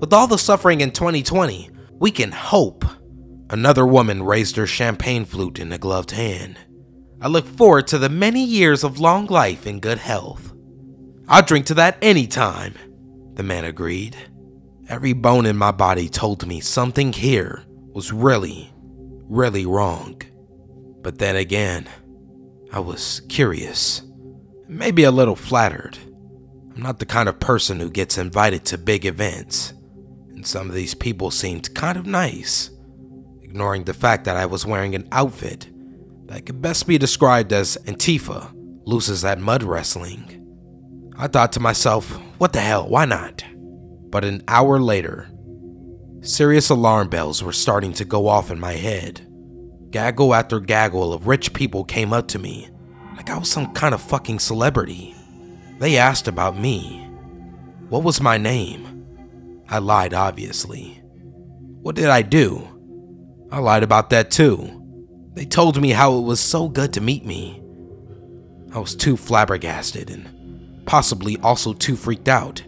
With 0.00 0.14
all 0.14 0.26
the 0.26 0.38
suffering 0.38 0.80
in 0.80 0.92
2020, 0.92 1.68
we 1.98 2.10
can 2.10 2.32
hope. 2.32 2.86
Another 3.50 3.86
woman 3.86 4.22
raised 4.22 4.56
her 4.56 4.66
champagne 4.66 5.26
flute 5.26 5.58
in 5.58 5.70
a 5.72 5.76
gloved 5.76 6.12
hand. 6.12 6.56
I 7.20 7.28
look 7.28 7.46
forward 7.46 7.86
to 7.88 7.98
the 7.98 8.08
many 8.08 8.42
years 8.42 8.82
of 8.82 8.98
long 8.98 9.26
life 9.26 9.66
and 9.66 9.82
good 9.82 9.98
health. 9.98 10.54
I'll 11.32 11.42
drink 11.42 11.64
to 11.66 11.74
that 11.74 11.96
any 12.02 12.26
time, 12.26 12.74
the 13.36 13.42
man 13.42 13.64
agreed. 13.64 14.14
Every 14.86 15.14
bone 15.14 15.46
in 15.46 15.56
my 15.56 15.70
body 15.70 16.10
told 16.10 16.46
me 16.46 16.60
something 16.60 17.14
here 17.14 17.64
was 17.94 18.12
really, 18.12 18.70
really 19.30 19.64
wrong. 19.64 20.20
But 21.00 21.18
then 21.18 21.36
again, 21.36 21.88
I 22.70 22.80
was 22.80 23.22
curious, 23.30 24.02
maybe 24.68 25.04
a 25.04 25.10
little 25.10 25.34
flattered. 25.34 25.96
I'm 26.76 26.82
not 26.82 26.98
the 26.98 27.06
kind 27.06 27.30
of 27.30 27.40
person 27.40 27.80
who 27.80 27.88
gets 27.88 28.18
invited 28.18 28.66
to 28.66 28.76
big 28.76 29.06
events, 29.06 29.72
and 30.32 30.46
some 30.46 30.68
of 30.68 30.74
these 30.74 30.94
people 30.94 31.30
seemed 31.30 31.74
kind 31.74 31.96
of 31.96 32.04
nice, 32.04 32.68
ignoring 33.40 33.84
the 33.84 33.94
fact 33.94 34.24
that 34.24 34.36
I 34.36 34.44
was 34.44 34.66
wearing 34.66 34.94
an 34.94 35.08
outfit 35.10 35.66
that 36.26 36.44
could 36.44 36.60
best 36.60 36.86
be 36.86 36.98
described 36.98 37.54
as 37.54 37.78
Antifa 37.86 38.52
loses 38.84 39.24
at 39.24 39.40
mud 39.40 39.62
wrestling. 39.62 40.40
I 41.22 41.28
thought 41.28 41.52
to 41.52 41.60
myself, 41.60 42.10
what 42.38 42.52
the 42.52 42.58
hell, 42.58 42.88
why 42.88 43.04
not? 43.04 43.44
But 44.10 44.24
an 44.24 44.42
hour 44.48 44.80
later, 44.80 45.30
serious 46.20 46.68
alarm 46.68 47.10
bells 47.10 47.44
were 47.44 47.52
starting 47.52 47.92
to 47.92 48.04
go 48.04 48.26
off 48.26 48.50
in 48.50 48.58
my 48.58 48.72
head. 48.72 49.24
Gaggle 49.90 50.34
after 50.34 50.58
gaggle 50.58 51.12
of 51.12 51.28
rich 51.28 51.52
people 51.52 51.84
came 51.84 52.12
up 52.12 52.26
to 52.26 52.40
me 52.40 52.70
like 53.16 53.30
I 53.30 53.38
was 53.38 53.48
some 53.48 53.72
kind 53.72 53.94
of 53.94 54.02
fucking 54.02 54.40
celebrity. 54.40 55.14
They 55.78 55.96
asked 55.96 56.26
about 56.26 56.58
me. 56.58 57.06
What 57.88 58.02
was 58.02 58.20
my 58.20 58.36
name? 58.36 59.06
I 59.68 59.78
lied, 59.78 60.14
obviously. 60.14 61.00
What 61.82 61.94
did 61.94 62.06
I 62.06 62.22
do? 62.22 62.66
I 63.52 63.60
lied 63.60 63.84
about 63.84 64.10
that 64.10 64.32
too. 64.32 64.82
They 65.34 65.44
told 65.44 65.80
me 65.80 65.90
how 65.90 66.18
it 66.18 66.22
was 66.22 66.40
so 66.40 66.68
good 66.68 66.92
to 66.94 67.00
meet 67.00 67.24
me. 67.24 67.62
I 68.74 68.80
was 68.80 68.96
too 68.96 69.16
flabbergasted 69.16 70.10
and 70.10 70.41
possibly 70.86 71.38
also 71.38 71.72
too 71.72 71.96
freaked 71.96 72.28
out 72.28 72.62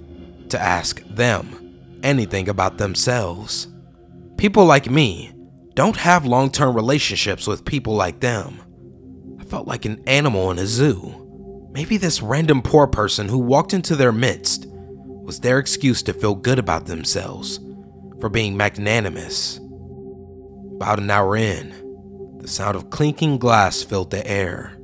to 0.49 0.61
ask 0.61 1.02
them 1.06 1.99
anything 2.02 2.49
about 2.49 2.78
themselves. 2.78 3.68
People 4.37 4.64
like 4.64 4.90
me 4.90 5.33
don't 5.75 5.97
have 5.97 6.25
long 6.25 6.50
term 6.50 6.75
relationships 6.75 7.47
with 7.47 7.64
people 7.64 7.94
like 7.94 8.21
them. 8.21 8.61
I 9.40 9.44
felt 9.44 9.66
like 9.66 9.85
an 9.85 10.02
animal 10.06 10.50
in 10.50 10.59
a 10.59 10.66
zoo. 10.66 11.21
Maybe 11.73 11.97
this 11.97 12.23
random 12.23 12.62
poor 12.62 12.87
person 12.87 13.28
who 13.28 13.38
walked 13.38 13.75
into 13.75 13.97
their 13.97 14.12
midst 14.12 14.66
was 14.68 15.40
their 15.40 15.59
excuse 15.59 16.02
to 16.04 16.12
feel 16.12 16.35
good 16.35 16.59
about 16.59 16.87
themselves 16.87 17.59
for 18.21 18.28
being 18.28 18.56
magnanimous. 18.56 19.59
About 20.76 20.99
an 21.00 21.11
hour 21.11 21.37
in, 21.37 22.38
the 22.38 22.49
sound 22.49 22.76
of 22.76 22.90
clinking 22.90 23.38
glass 23.38 23.83
filled 23.83 24.11
the 24.11 24.26
air. 24.26 24.78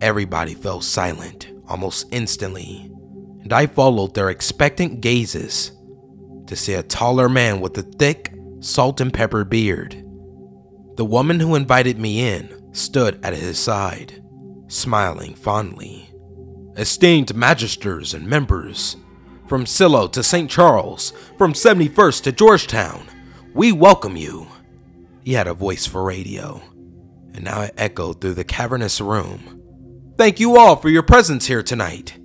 Everybody 0.00 0.54
fell 0.54 0.80
silent 0.80 1.48
almost 1.68 2.06
instantly, 2.10 2.90
and 3.42 3.52
I 3.52 3.66
followed 3.66 4.14
their 4.14 4.30
expectant 4.30 5.00
gazes 5.00 5.72
to 6.46 6.56
see 6.56 6.74
a 6.74 6.82
taller 6.82 7.28
man 7.28 7.60
with 7.60 7.76
a 7.78 7.82
thick, 7.82 8.34
salt 8.60 9.00
and 9.00 9.12
pepper 9.12 9.44
beard. 9.44 9.94
The 10.96 11.04
woman 11.04 11.40
who 11.40 11.54
invited 11.54 11.98
me 11.98 12.28
in 12.28 12.74
stood 12.74 13.18
at 13.24 13.34
his 13.34 13.58
side, 13.58 14.22
smiling 14.68 15.34
fondly. 15.34 16.10
Esteemed 16.76 17.34
magisters 17.34 18.14
and 18.14 18.26
members, 18.26 18.96
from 19.46 19.66
Silo 19.66 20.08
to 20.08 20.22
St. 20.22 20.50
Charles, 20.50 21.12
from 21.36 21.52
71st 21.52 22.22
to 22.22 22.32
Georgetown, 22.32 23.06
we 23.52 23.70
welcome 23.70 24.16
you. 24.16 24.46
He 25.24 25.34
had 25.34 25.46
a 25.46 25.54
voice 25.54 25.84
for 25.84 26.02
radio, 26.02 26.62
and 27.34 27.44
now 27.44 27.60
it 27.60 27.74
echoed 27.76 28.20
through 28.20 28.34
the 28.34 28.44
cavernous 28.44 29.00
room. 29.00 29.61
Thank 30.22 30.38
you 30.38 30.56
all 30.56 30.76
for 30.76 30.88
your 30.88 31.02
presence 31.02 31.46
here 31.46 31.64
tonight. 31.64 32.16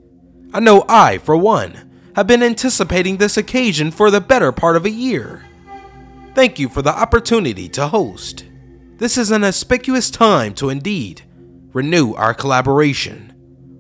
I 0.54 0.60
know 0.60 0.86
I, 0.88 1.18
for 1.18 1.36
one, 1.36 1.90
have 2.16 2.28
been 2.28 2.44
anticipating 2.44 3.18
this 3.18 3.38
occasion 3.38 3.90
for 3.90 4.12
the 4.12 4.22
better 4.22 4.52
part 4.52 4.76
of 4.76 4.86
a 4.86 4.92
year. 4.92 5.44
Thank 6.36 6.60
you 6.60 6.70
for 6.70 6.84
the 6.84 6.96
opportunity 6.96 7.68
to 7.70 7.88
host. 7.88 8.46
This 8.98 9.18
is 9.18 9.32
an 9.32 9.44
auspicious 9.44 10.12
time 10.12 10.54
to 10.54 10.70
indeed 10.70 11.24
renew 11.74 12.14
our 12.14 12.36
collaboration. 12.36 13.34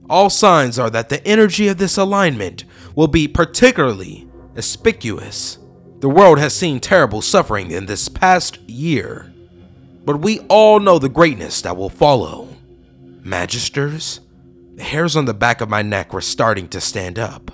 All 0.09 0.31
signs 0.31 0.79
are 0.79 0.89
that 0.89 1.09
the 1.09 1.23
energy 1.23 1.67
of 1.67 1.77
this 1.77 1.95
alignment 1.95 2.63
will 2.95 3.07
be 3.07 3.27
particularly 3.27 4.27
auspicious. 4.57 5.59
The 5.99 6.09
world 6.09 6.39
has 6.39 6.55
seen 6.55 6.79
terrible 6.79 7.21
suffering 7.21 7.69
in 7.69 7.85
this 7.85 8.09
past 8.09 8.57
year, 8.61 9.31
but 10.05 10.21
we 10.21 10.39
all 10.49 10.79
know 10.79 10.97
the 10.97 11.07
greatness 11.07 11.61
that 11.61 11.77
will 11.77 11.91
follow. 11.91 12.46
Magisters, 13.27 14.21
the 14.75 14.83
hairs 14.83 15.17
on 15.17 15.25
the 15.25 15.33
back 15.33 15.59
of 15.59 15.67
my 15.67 15.81
neck 15.81 16.13
were 16.13 16.21
starting 16.21 16.69
to 16.69 16.79
stand 16.79 17.19
up. 17.19 17.51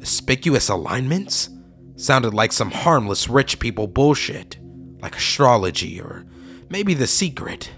Auspicious 0.00 0.70
alignments 0.70 1.50
sounded 1.96 2.32
like 2.32 2.52
some 2.52 2.70
harmless 2.70 3.28
rich 3.28 3.58
people 3.58 3.86
bullshit, 3.86 4.56
like 5.02 5.14
astrology 5.14 6.00
or 6.00 6.24
maybe 6.70 6.94
the 6.94 7.06
secret. 7.06 7.70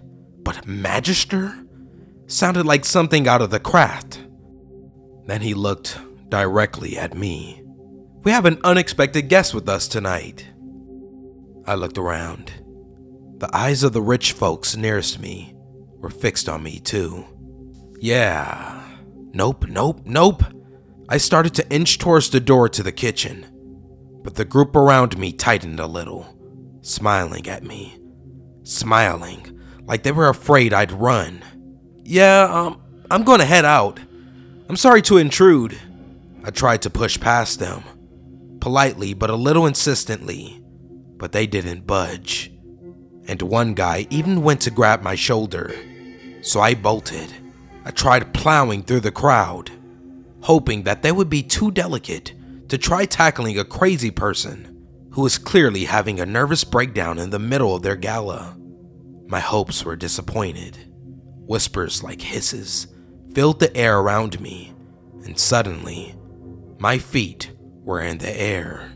But 0.44 0.68
Magister 0.68 1.66
sounded 2.28 2.64
like 2.64 2.84
something 2.84 3.26
out 3.26 3.42
of 3.42 3.50
the 3.50 3.58
craft. 3.58 4.20
Then 5.26 5.40
he 5.40 5.52
looked 5.52 5.98
directly 6.28 6.96
at 6.96 7.16
me. 7.16 7.60
We 8.22 8.30
have 8.30 8.46
an 8.46 8.60
unexpected 8.62 9.22
guest 9.28 9.52
with 9.52 9.68
us 9.68 9.88
tonight. 9.88 10.46
I 11.66 11.74
looked 11.74 11.98
around. 11.98 12.52
The 13.38 13.50
eyes 13.52 13.82
of 13.82 13.94
the 13.94 14.02
rich 14.02 14.30
folks 14.30 14.76
nearest 14.76 15.18
me 15.18 15.56
were 16.00 16.10
fixed 16.10 16.48
on 16.48 16.62
me, 16.62 16.80
too. 16.80 17.24
Yeah. 17.98 18.82
Nope, 19.32 19.68
nope, 19.68 20.00
nope. 20.04 20.42
I 21.08 21.18
started 21.18 21.54
to 21.54 21.70
inch 21.72 21.98
towards 21.98 22.30
the 22.30 22.40
door 22.40 22.68
to 22.68 22.82
the 22.82 22.92
kitchen, 22.92 23.46
but 24.22 24.34
the 24.34 24.44
group 24.44 24.76
around 24.76 25.18
me 25.18 25.32
tightened 25.32 25.80
a 25.80 25.86
little, 25.86 26.36
smiling 26.82 27.48
at 27.48 27.64
me. 27.64 27.98
Smiling, 28.62 29.60
like 29.86 30.02
they 30.02 30.12
were 30.12 30.28
afraid 30.28 30.72
I'd 30.72 30.92
run. 30.92 31.42
Yeah, 32.04 32.48
um, 32.50 32.80
I'm 33.10 33.24
gonna 33.24 33.44
head 33.44 33.64
out. 33.64 33.98
I'm 34.68 34.76
sorry 34.76 35.02
to 35.02 35.16
intrude. 35.18 35.76
I 36.44 36.50
tried 36.50 36.82
to 36.82 36.90
push 36.90 37.18
past 37.18 37.58
them, 37.58 37.82
politely 38.60 39.14
but 39.14 39.30
a 39.30 39.36
little 39.36 39.66
insistently, 39.66 40.62
but 41.16 41.32
they 41.32 41.46
didn't 41.46 41.86
budge. 41.86 42.52
And 43.26 43.42
one 43.42 43.74
guy 43.74 44.06
even 44.10 44.42
went 44.42 44.60
to 44.62 44.70
grab 44.70 45.02
my 45.02 45.16
shoulder, 45.16 45.74
so 46.42 46.60
I 46.60 46.74
bolted. 46.74 47.32
I 47.84 47.90
tried 47.90 48.34
plowing 48.34 48.82
through 48.82 49.00
the 49.00 49.12
crowd, 49.12 49.70
hoping 50.42 50.82
that 50.82 51.02
they 51.02 51.12
would 51.12 51.30
be 51.30 51.42
too 51.42 51.70
delicate 51.70 52.32
to 52.68 52.78
try 52.78 53.04
tackling 53.04 53.58
a 53.58 53.64
crazy 53.64 54.10
person 54.10 54.86
who 55.12 55.22
was 55.22 55.38
clearly 55.38 55.84
having 55.84 56.20
a 56.20 56.26
nervous 56.26 56.64
breakdown 56.64 57.18
in 57.18 57.30
the 57.30 57.38
middle 57.38 57.74
of 57.74 57.82
their 57.82 57.96
gala. 57.96 58.56
My 59.26 59.40
hopes 59.40 59.84
were 59.84 59.96
disappointed. 59.96 60.78
Whispers 61.46 62.02
like 62.02 62.20
hisses 62.20 62.86
filled 63.34 63.60
the 63.60 63.76
air 63.76 63.98
around 63.98 64.40
me, 64.40 64.72
and 65.24 65.38
suddenly, 65.38 66.14
my 66.78 66.98
feet 66.98 67.52
were 67.82 68.00
in 68.00 68.18
the 68.18 68.40
air. 68.40 68.92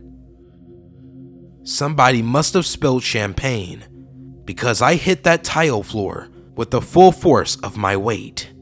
Somebody 1.64 2.22
must 2.22 2.54
have 2.54 2.66
spilled 2.66 3.02
champagne 3.02 3.84
because 4.44 4.82
I 4.82 4.94
hit 4.94 5.24
that 5.24 5.42
tile 5.42 5.82
floor 5.82 6.28
with 6.54 6.70
the 6.70 6.80
full 6.80 7.12
force 7.12 7.56
of 7.56 7.76
my 7.76 7.96
weight. 7.96 8.52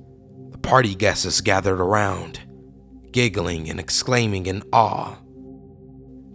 The 0.51 0.59
party 0.59 0.95
guests 0.95 1.41
gathered 1.41 1.81
around, 1.81 2.41
giggling 3.11 3.69
and 3.69 3.79
exclaiming 3.79 4.47
in 4.47 4.63
awe. 4.73 5.17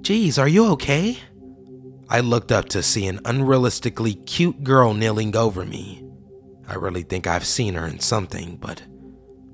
Geez, 0.01 0.37
are 0.37 0.47
you 0.47 0.67
okay? 0.73 1.17
I 2.09 2.21
looked 2.21 2.51
up 2.51 2.69
to 2.69 2.81
see 2.81 3.07
an 3.07 3.19
unrealistically 3.19 4.25
cute 4.25 4.63
girl 4.63 4.93
kneeling 4.93 5.35
over 5.35 5.65
me. 5.65 6.03
I 6.67 6.75
really 6.75 7.03
think 7.03 7.27
I've 7.27 7.45
seen 7.45 7.73
her 7.73 7.85
in 7.85 7.99
something, 7.99 8.57
but 8.57 8.83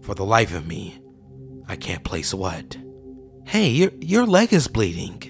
for 0.01 0.13
the 0.13 0.25
life 0.25 0.53
of 0.53 0.67
me, 0.67 1.01
I 1.67 1.75
can't 1.75 2.03
place 2.03 2.33
what. 2.33 2.77
Hey, 3.45 3.69
your, 3.69 3.91
your 3.99 4.25
leg 4.25 4.53
is 4.53 4.67
bleeding. 4.67 5.29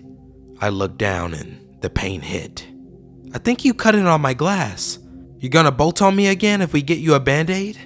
I 0.60 0.70
looked 0.70 0.98
down 0.98 1.34
and 1.34 1.82
the 1.82 1.90
pain 1.90 2.22
hit. 2.22 2.68
I 3.34 3.38
think 3.38 3.66
you 3.66 3.74
cut 3.74 3.96
it 3.96 4.06
on 4.06 4.22
my 4.22 4.34
glass. 4.34 5.00
You 5.44 5.50
gonna 5.50 5.74
bolt 5.74 6.02
on 6.02 6.16
me 6.16 6.28
again 6.28 6.62
if 6.62 6.72
we 6.72 6.82
get 6.82 7.00
you 7.00 7.16
a 7.16 7.20
band 7.20 7.50
aid? 7.50 7.78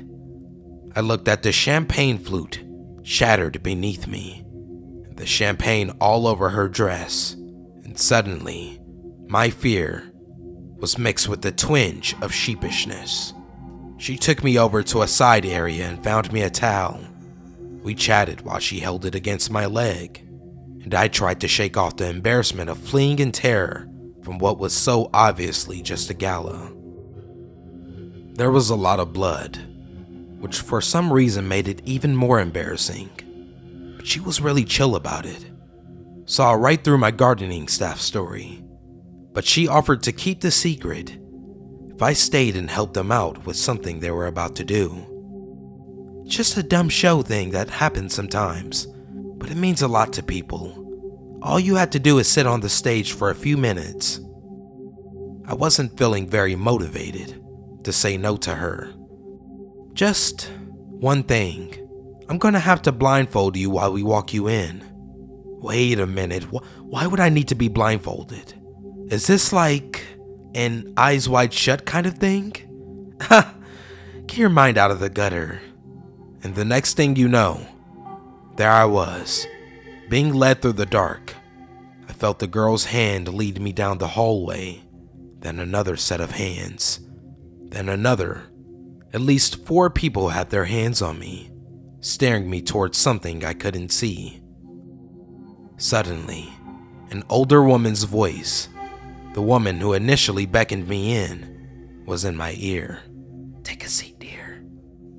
I 0.95 0.99
looked 0.99 1.27
at 1.27 1.41
the 1.41 1.51
champagne 1.51 2.19
flute 2.19 2.63
shattered 3.01 3.63
beneath 3.63 4.05
me, 4.05 4.45
the 5.15 5.25
champagne 5.25 5.89
all 5.99 6.27
over 6.27 6.49
her 6.49 6.69
dress, 6.69 7.33
and 7.83 7.97
suddenly, 7.97 8.79
my 9.25 9.49
fear 9.49 10.11
was 10.77 10.99
mixed 10.99 11.27
with 11.27 11.43
a 11.47 11.51
twinge 11.51 12.13
of 12.21 12.31
sheepishness. 12.31 13.33
She 13.97 14.17
took 14.17 14.43
me 14.43 14.59
over 14.59 14.83
to 14.83 15.01
a 15.01 15.07
side 15.07 15.43
area 15.43 15.87
and 15.87 16.03
found 16.03 16.31
me 16.31 16.43
a 16.43 16.51
towel. 16.51 17.01
We 17.81 17.95
chatted 17.95 18.41
while 18.41 18.59
she 18.59 18.81
held 18.81 19.03
it 19.03 19.15
against 19.15 19.49
my 19.49 19.65
leg, 19.65 20.19
and 20.83 20.93
I 20.93 21.07
tried 21.07 21.41
to 21.41 21.47
shake 21.47 21.75
off 21.75 21.97
the 21.97 22.07
embarrassment 22.07 22.69
of 22.69 22.77
fleeing 22.77 23.17
in 23.17 23.31
terror 23.31 23.89
from 24.21 24.37
what 24.37 24.59
was 24.59 24.73
so 24.73 25.09
obviously 25.11 25.81
just 25.81 26.11
a 26.11 26.13
gala. 26.13 26.76
There 28.38 28.51
was 28.51 28.70
a 28.70 28.75
lot 28.75 29.00
of 29.00 29.13
blood, 29.13 29.58
which 30.39 30.60
for 30.60 30.79
some 30.79 31.12
reason 31.12 31.48
made 31.48 31.67
it 31.67 31.82
even 31.86 32.15
more 32.15 32.39
embarrassing. 32.39 33.10
But 33.98 34.06
she 34.06 34.20
was 34.20 34.39
really 34.39 34.63
chill 34.63 34.96
about 34.96 35.25
it. 35.25 35.44
Saw 36.25 36.51
right 36.51 36.84
through 36.84 37.00
my 37.00 37.10
gardening 37.10 37.67
staff 37.67 38.00
story. 38.00 38.63
But 39.34 39.46
she 39.46 39.67
offered 39.67 40.03
to 40.03 40.12
keep 40.12 40.41
the 40.41 40.51
secret 40.51 41.17
if 41.89 42.03
I 42.03 42.13
stayed 42.13 42.56
and 42.56 42.70
helped 42.70 42.94
them 42.94 43.12
out 43.12 43.44
with 43.48 43.56
something 43.56 44.00
they 44.00 44.12
were 44.12 44.27
about 44.27 44.56
to 44.58 44.63
do. 44.63 46.24
Just 46.27 46.58
a 46.58 46.62
dumb 46.62 46.89
show 46.89 47.24
thing 47.24 47.50
that 47.50 47.72
happens 47.72 48.13
sometimes, 48.13 48.86
but 49.39 49.50
it 49.50 49.58
means 49.58 49.82
a 49.82 49.88
lot 49.88 50.13
to 50.13 50.22
people. 50.22 51.39
All 51.41 51.60
you 51.60 51.74
had 51.74 51.91
to 51.94 52.00
do 52.00 52.20
is 52.20 52.27
sit 52.27 52.46
on 52.46 52.60
the 52.60 52.70
stage 52.70 53.13
for 53.13 53.32
a 53.32 53.36
few 53.36 53.58
minutes. 53.58 54.20
I 55.48 55.56
wasn't 55.56 55.98
feeling 55.98 56.29
very 56.29 56.56
motivated 56.56 57.44
to 57.88 57.94
say 57.94 58.17
no 58.17 58.36
to 58.36 58.53
her. 58.53 58.94
Just 59.94 60.51
one 60.89 61.24
thing. 61.24 61.74
I'm 62.27 62.38
gonna 62.38 62.60
have 62.60 62.82
to 62.82 62.91
blindfold 62.91 63.56
you 63.56 63.70
while 63.70 63.94
we 63.94 64.03
walk 64.03 64.34
you 64.34 64.50
in. 64.50 64.84
Wait 65.62 65.98
a 65.98 66.06
minute, 66.06 66.44
why 66.44 67.08
would 67.08 67.22
I 67.22 67.29
need 67.29 67.48
to 67.48 67.56
be 67.56 67.70
blindfolded? 67.70 68.53
Is 69.10 69.25
this 69.25 69.53
like 69.53 70.06
an 70.53 70.94
eyes 70.98 71.29
wide 71.29 71.53
shut 71.53 71.86
kind 71.86 72.06
of 72.06 72.15
thing? 72.15 73.15
Ha! 73.22 73.56
Get 74.25 74.38
your 74.38 74.50
mind 74.50 74.77
out 74.77 74.91
of 74.91 75.00
the 75.00 75.10
gutter. 75.10 75.62
And 76.44 76.56
the 76.56 76.65
next 76.65 76.96
thing 76.96 77.15
you 77.15 77.29
know, 77.29 77.65
there 78.58 78.70
I 78.70 78.84
was, 78.84 79.48
being 80.10 80.34
led 80.34 80.62
through 80.62 80.74
the 80.74 80.86
dark. 80.86 81.36
I 82.10 82.12
felt 82.12 82.39
the 82.39 82.48
girl's 82.48 82.84
hand 82.84 83.34
lead 83.34 83.62
me 83.62 83.72
down 83.72 83.98
the 83.98 84.10
hallway, 84.10 84.84
then 85.39 85.58
another 85.58 85.96
set 85.96 86.20
of 86.20 86.32
hands 86.32 87.06
then 87.69 87.89
another. 87.89 88.43
At 89.13 89.21
least 89.21 89.65
four 89.65 89.89
people 89.89 90.29
had 90.29 90.50
their 90.50 90.65
hands 90.65 91.01
on 91.01 91.19
me, 91.19 91.51
staring 92.01 92.50
me 92.50 92.62
towards 92.62 92.97
something 92.97 93.43
I 93.43 93.53
couldn't 93.53 93.89
see. 93.89 94.41
Suddenly, 95.77 96.50
an 97.12 97.24
older 97.29 97.63
woman's 97.63 98.03
voice, 98.03 98.67
the 99.33 99.41
woman 99.41 99.79
who 99.79 99.93
initially 99.93 100.45
beckoned 100.45 100.88
me 100.88 101.15
in, 101.15 102.03
was 102.05 102.25
in 102.25 102.36
my 102.36 102.55
ear. 102.57 103.01
Take 103.63 103.86
a 103.86 103.89
seat, 103.89 104.19
dear. 104.19 104.63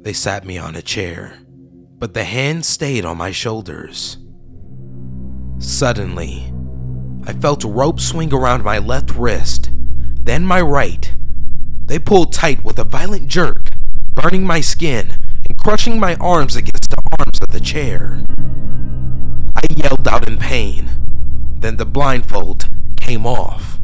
They 0.02 0.12
sat 0.12 0.44
me 0.44 0.58
on 0.58 0.74
a 0.74 0.82
chair, 0.82 1.38
but 1.98 2.14
the 2.14 2.24
hand 2.24 2.64
stayed 2.64 3.04
on 3.04 3.16
my 3.16 3.30
shoulders. 3.30 4.18
Suddenly, 5.58 6.52
I 7.26 7.32
felt 7.32 7.64
a 7.64 7.68
rope 7.68 8.00
swing 8.00 8.32
around 8.32 8.64
my 8.64 8.78
left 8.78 9.14
wrist, 9.14 9.70
then 10.22 10.46
my 10.46 10.60
right, 10.60 11.14
they 11.88 11.98
pulled 11.98 12.34
tight 12.34 12.62
with 12.62 12.78
a 12.78 12.84
violent 12.84 13.28
jerk, 13.28 13.70
burning 14.12 14.46
my 14.46 14.60
skin 14.60 15.16
and 15.48 15.56
crushing 15.56 15.98
my 15.98 16.16
arms 16.16 16.54
against 16.54 16.90
the 16.90 17.02
arms 17.18 17.38
of 17.40 17.48
the 17.48 17.60
chair. 17.60 18.22
I 19.56 19.62
yelled 19.74 20.06
out 20.06 20.28
in 20.28 20.36
pain. 20.36 20.90
Then 21.58 21.78
the 21.78 21.86
blindfold 21.86 22.68
came 22.98 23.26
off. 23.26 23.80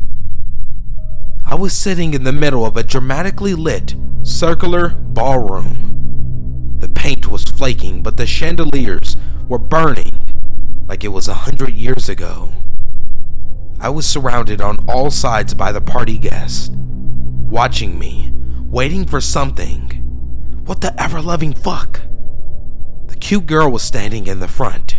I 1.47 1.55
was 1.55 1.73
sitting 1.73 2.13
in 2.13 2.25
the 2.25 2.33
middle 2.33 2.67
of 2.67 2.77
a 2.77 2.83
dramatically 2.83 3.55
lit, 3.55 3.97
circular 4.23 4.91
ballroom. 4.91 6.77
The 6.81 6.91
paint 6.91 7.29
was 7.29 7.45
flaking, 7.45 8.03
but 8.03 8.19
the 8.19 8.27
chandeliers 8.27 9.17
were 9.49 9.59
burning 9.59 10.11
like 10.87 11.05
it 11.05 11.09
was 11.09 11.27
a 11.27 11.35
hundred 11.35 11.73
years 11.73 12.11
ago. 12.11 12.53
I 13.81 13.89
was 13.89 14.07
surrounded 14.07 14.61
on 14.61 14.85
all 14.91 15.11
sides 15.11 15.55
by 15.55 15.73
the 15.73 15.81
party 15.81 16.19
guests 16.19 16.71
watching 17.55 17.97
me, 17.97 18.33
waiting 18.67 19.07
for 19.07 19.21
something. 19.21 19.89
What 20.67 20.81
the 20.81 21.01
ever 21.01 21.23
loving 21.23 21.53
fuck? 21.53 22.01
The 23.07 23.15
cute 23.15 23.47
girl 23.47 23.71
was 23.71 23.85
standing 23.85 24.27
in 24.27 24.41
the 24.41 24.49
front. 24.49 24.97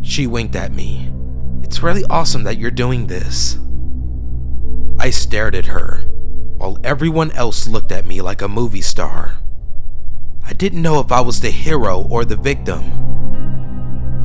She 0.00 0.26
winked 0.26 0.56
at 0.56 0.72
me. 0.72 1.12
It's 1.62 1.80
really 1.80 2.04
awesome 2.10 2.42
that 2.42 2.58
you're 2.58 2.72
doing 2.72 3.06
this. 3.06 3.56
I 4.98 5.10
stared 5.10 5.54
at 5.54 5.66
her, 5.66 5.98
while 6.56 6.76
everyone 6.82 7.30
else 7.30 7.68
looked 7.68 7.92
at 7.92 8.04
me 8.04 8.20
like 8.20 8.42
a 8.42 8.48
movie 8.48 8.82
star. 8.82 9.36
I 10.44 10.54
didn't 10.54 10.82
know 10.82 10.98
if 10.98 11.12
I 11.12 11.20
was 11.20 11.40
the 11.40 11.52
hero 11.52 12.02
or 12.10 12.24
the 12.24 12.34
victim. 12.34 12.82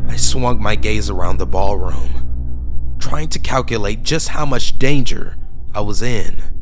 I 0.10 0.16
swung 0.16 0.60
my 0.60 0.74
gaze 0.74 1.12
around 1.12 1.38
the 1.38 1.46
ballroom, 1.46 2.96
trying 2.98 3.28
to 3.30 3.40
calculate 3.40 4.02
just 4.02 4.30
how 4.30 4.48
much 4.48 4.80
danger 4.80 5.36
I 5.76 5.82
was 5.82 6.02
in. 6.02 6.57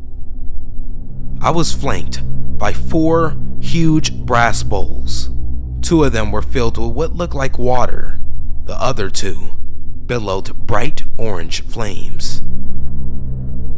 I 1.40 1.50
was 1.50 1.72
flanked 1.72 2.22
by 2.58 2.72
four 2.72 3.36
huge 3.60 4.12
brass 4.12 4.62
bowls. 4.62 5.30
Two 5.82 6.04
of 6.04 6.12
them 6.12 6.32
were 6.32 6.42
filled 6.42 6.78
with 6.78 6.92
what 6.92 7.14
looked 7.14 7.34
like 7.34 7.58
water, 7.58 8.18
the 8.64 8.80
other 8.80 9.10
two 9.10 9.50
billowed 10.06 10.56
bright 10.66 11.04
orange 11.16 11.62
flames. 11.62 12.42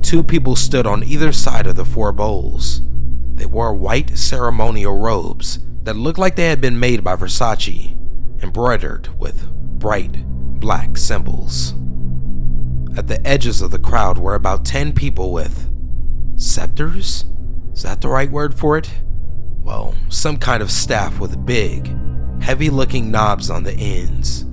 Two 0.03 0.23
people 0.23 0.57
stood 0.57 0.87
on 0.87 1.05
either 1.05 1.33
side 1.33 1.67
of 1.67 1.77
the 1.77 1.85
four 1.85 2.13
bowls. 2.13 2.83
They 3.35 3.47
wore 3.47 3.75
white 3.75 4.17
ceremonial 4.17 4.97
robes 4.97 5.59
that 5.83 5.97
looked 5.97 6.19
like 6.19 6.37
they 6.37 6.49
had 6.49 6.61
been 6.61 6.79
made 6.79 7.03
by 7.03 7.17
Versace, 7.17 7.97
embroidered 8.43 9.09
with 9.19 9.51
bright 9.51 10.25
black 10.61 10.97
symbols. 10.97 11.75
At 12.97 13.07
the 13.07 13.25
edges 13.27 13.61
of 13.63 13.71
the 13.71 13.79
crowd 13.79 14.19
were 14.19 14.35
about 14.35 14.65
10 14.65 14.93
people 14.93 15.33
with 15.33 15.71
scepters 16.37 17.25
is 17.79 17.85
that 17.85 18.01
the 18.01 18.09
right 18.09 18.29
word 18.29 18.55
for 18.59 18.77
it? 18.77 18.91
Well, 19.63 19.95
some 20.09 20.37
kind 20.37 20.65
of 20.65 20.71
staff 20.73 21.21
with 21.21 21.47
big, 21.47 21.97
heavy 22.43 22.71
looking 22.71 23.13
knobs 23.13 23.51
on 23.51 23.63
the 23.63 23.73
ends. 23.73 24.45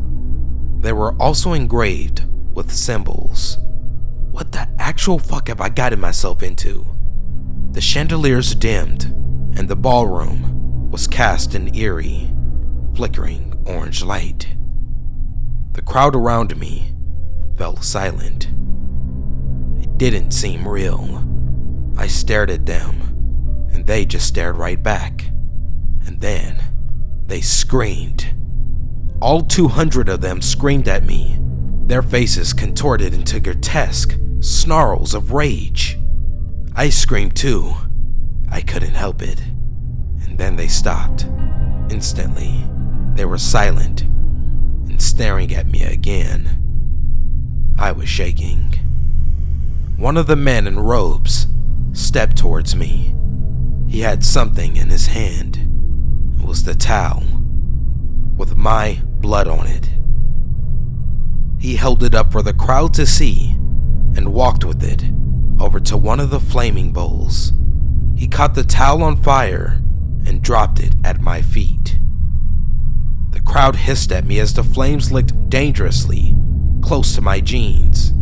They 0.81 0.93
were 0.93 1.15
also 1.15 1.53
engraved 1.53 2.23
with 2.53 2.71
symbols. 2.71 3.57
What 4.29 4.51
the 4.51 4.69
actual 4.77 5.17
fuck 5.17 5.47
have 5.47 5.59
I 5.59 5.69
gotten 5.69 5.99
myself 5.99 6.43
into? 6.43 6.85
The 7.71 7.81
chandeliers 7.81 8.53
dimmed, 8.53 9.05
and 9.57 9.67
the 9.67 9.75
ballroom 9.75 10.91
was 10.91 11.07
cast 11.07 11.55
in 11.55 11.75
eerie, 11.75 12.31
flickering 12.93 13.59
orange 13.65 14.03
light. 14.03 14.55
The 15.71 15.81
crowd 15.81 16.15
around 16.15 16.55
me 16.57 16.93
fell 17.57 17.77
silent. 17.77 18.49
It 19.81 19.97
didn't 19.97 20.29
seem 20.29 20.67
real. 20.67 21.27
I 21.97 22.05
stared 22.05 22.51
at 22.51 22.67
them 22.67 23.04
and 23.75 23.85
they 23.85 24.05
just 24.05 24.25
stared 24.25 24.55
right 24.55 24.81
back. 24.81 25.25
And 26.07 26.21
then 26.21 26.63
they 27.27 27.41
screamed. 27.41 28.33
All 29.21 29.41
200 29.41 30.07
of 30.07 30.21
them 30.21 30.41
screamed 30.41 30.87
at 30.87 31.03
me, 31.03 31.37
their 31.85 32.01
faces 32.01 32.53
contorted 32.53 33.13
into 33.13 33.39
grotesque 33.39 34.17
snarls 34.39 35.13
of 35.13 35.31
rage. 35.31 35.99
I 36.73 36.89
screamed 36.89 37.35
too. 37.35 37.73
I 38.49 38.61
couldn't 38.61 38.93
help 38.93 39.21
it. 39.21 39.41
And 40.23 40.37
then 40.37 40.55
they 40.55 40.67
stopped. 40.67 41.25
Instantly, 41.89 42.65
they 43.13 43.25
were 43.25 43.37
silent 43.37 44.01
and 44.01 45.01
staring 45.01 45.53
at 45.53 45.67
me 45.67 45.83
again. 45.83 46.61
I 47.77 47.91
was 47.91 48.07
shaking. 48.07 48.79
One 49.97 50.17
of 50.17 50.27
the 50.27 50.35
men 50.35 50.65
in 50.65 50.79
robes 50.79 51.47
stepped 51.93 52.37
towards 52.37 52.75
me 52.75 53.14
he 53.87 54.01
had 54.01 54.23
something 54.23 54.75
in 54.75 54.89
his 54.89 55.07
hand. 55.07 55.57
It 56.37 56.45
was 56.45 56.63
the 56.63 56.75
towel 56.75 57.23
with 58.37 58.55
my 58.55 59.01
blood 59.19 59.47
on 59.47 59.67
it. 59.67 59.89
He 61.59 61.77
held 61.77 62.03
it 62.03 62.13
up 62.13 62.31
for 62.31 62.41
the 62.41 62.53
crowd 62.53 62.93
to 62.95 63.05
see 63.05 63.51
and 64.15 64.33
walked 64.33 64.63
with 64.63 64.83
it 64.83 65.03
over 65.59 65.79
to 65.79 65.97
one 65.97 66.19
of 66.19 66.29
the 66.29 66.39
flaming 66.39 66.91
bowls. 66.91 67.53
He 68.15 68.27
caught 68.27 68.55
the 68.55 68.63
towel 68.63 69.03
on 69.03 69.21
fire 69.21 69.81
and 70.25 70.41
dropped 70.41 70.79
it 70.79 70.95
at 71.03 71.21
my 71.21 71.41
feet. 71.41 71.97
The 73.31 73.41
crowd 73.41 73.75
hissed 73.75 74.11
at 74.11 74.25
me 74.25 74.39
as 74.39 74.53
the 74.53 74.63
flames 74.63 75.11
licked 75.11 75.49
dangerously 75.49 76.35
close 76.81 77.15
to 77.15 77.21
my 77.21 77.39
jeans. 77.39 78.13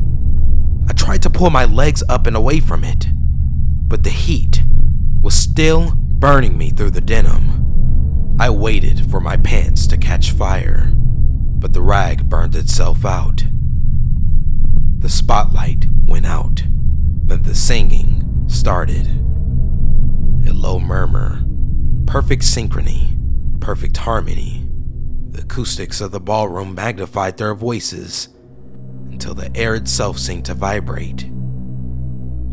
I 0.88 0.94
tried 0.94 1.22
to 1.24 1.30
pull 1.30 1.50
my 1.50 1.66
legs 1.66 2.04
up 2.10 2.28
and 2.28 2.36
away 2.36 2.60
from 2.60 2.84
it, 2.84 3.08
still 5.54 5.92
burning 5.96 6.58
me 6.58 6.72
through 6.72 6.90
the 6.90 7.00
denim. 7.00 8.36
I 8.40 8.50
waited 8.50 9.12
for 9.12 9.20
my 9.20 9.38
pants 9.38 9.86
to 9.86 9.98
catch 9.98 10.32
fire, 10.32 10.92
but 10.96 11.74
the 11.74 11.82
rag 11.84 12.28
burned 12.28 12.56
itself 12.56 13.06
out. 13.06 13.44
The 14.98 15.10
spotlight 15.10 15.86
went 16.08 16.26
out, 16.26 16.64
then 17.26 17.44
the 17.44 17.54
singing 17.54 18.46
started. 18.48 19.06
A 20.48 20.54
low 20.54 20.80
murmur 20.80 21.46
Perfect 22.08 22.42
synchrony, 22.42 23.16
perfect 23.60 23.98
harmony. 23.98 24.68
The 25.30 25.42
acoustics 25.42 26.02
of 26.02 26.10
the 26.10 26.20
ballroom 26.20 26.74
magnified 26.74 27.38
their 27.38 27.54
voices 27.54 28.30
until 29.12 29.36
the 29.36 29.56
air 29.56 29.76
itself 29.76 30.18
seemed 30.18 30.46
to 30.46 30.56
vibrate. 30.56 31.26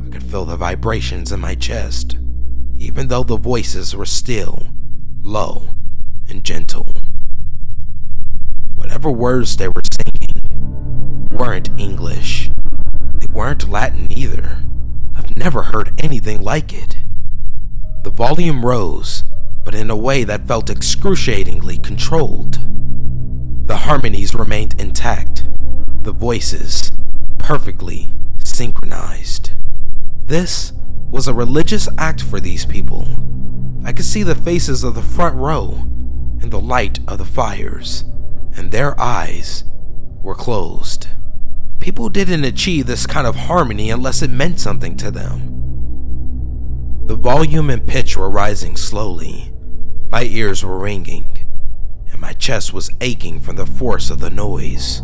I 0.05 0.11
could 0.11 0.23
feel 0.23 0.45
the 0.45 0.59
vibrations 0.59 1.33
in 1.33 1.41
my 1.41 1.55
chest, 1.55 2.19
even 2.81 3.09
though 3.09 3.23
the 3.23 3.37
voices 3.37 3.95
were 3.95 4.07
still, 4.07 4.67
low, 5.23 5.75
and 6.31 6.43
gentle. 6.43 6.89
Whatever 8.75 9.11
words 9.11 9.59
they 9.59 9.69
were 9.69 9.83
singing 10.03 11.29
weren't 11.31 11.69
English. 11.79 12.51
They 13.19 13.27
weren't 13.31 13.69
Latin 13.69 14.11
either. 14.11 14.63
I've 15.15 15.37
never 15.37 15.65
heard 15.65 15.93
anything 15.99 16.41
like 16.41 16.73
it. 16.73 16.97
The 18.03 18.11
volume 18.11 18.65
rose, 18.65 19.25
but 19.63 19.75
in 19.75 19.91
a 19.91 19.97
way 19.97 20.25
that 20.25 20.49
felt 20.49 20.71
excruciatingly 20.71 21.79
controlled. 21.79 22.59
The 23.69 23.77
harmonies 23.77 24.35
remained 24.35 24.81
intact, 24.81 25.45
the 26.01 26.13
voices 26.13 26.91
perfectly 27.37 28.09
synchronized. 28.39 29.51
This 30.25 30.73
was 31.11 31.27
a 31.27 31.35
religious 31.35 31.89
act 31.99 32.23
for 32.23 32.41
these 32.41 32.65
people. 32.65 33.07
I 33.85 33.93
could 33.93 34.05
see 34.05 34.23
the 34.23 34.35
faces 34.35 34.85
of 34.85 34.95
the 34.95 35.03
front 35.03 35.37
row 35.37 35.73
in 36.43 36.51
the 36.51 36.61
light 36.61 37.01
of 37.09 37.19
the 37.19 37.25
fires, 37.25 38.05
and 38.57 38.71
their 38.71 38.99
eyes 39.01 39.65
were 40.23 40.35
closed. 40.35 41.09
People 41.81 42.09
didn't 42.09 42.45
achieve 42.45 42.87
this 42.87 43.07
kind 43.07 43.27
of 43.27 43.37
harmony 43.37 43.91
unless 43.91 44.23
it 44.23 44.31
meant 44.31 44.61
something 44.61 44.97
to 44.99 45.11
them. 45.11 45.57
The 47.07 47.17
volume 47.17 47.71
and 47.71 47.87
pitch 47.87 48.17
were 48.17 48.31
rising 48.31 48.77
slowly. 48.77 49.53
My 50.11 50.25
ears 50.25 50.65
were 50.65 50.79
ringing, 50.79 51.27
and 52.11 52.21
my 52.21 52.35
chest 52.35 52.73
was 52.73 52.91
aching 53.01 53.41
from 53.41 53.57
the 53.57 53.67
force 53.67 54.11
of 54.11 54.21
the 54.21 54.31
noise. 54.31 55.03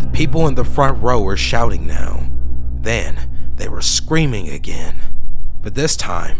The 0.00 0.10
people 0.12 0.48
in 0.48 0.54
the 0.54 0.64
front 0.64 1.02
row 1.02 1.20
were 1.22 1.36
shouting 1.36 1.86
now. 1.86 2.28
Then 2.80 3.31
they 3.62 3.68
were 3.68 3.80
screaming 3.80 4.48
again. 4.48 5.00
But 5.60 5.76
this 5.76 5.94
time, 5.94 6.38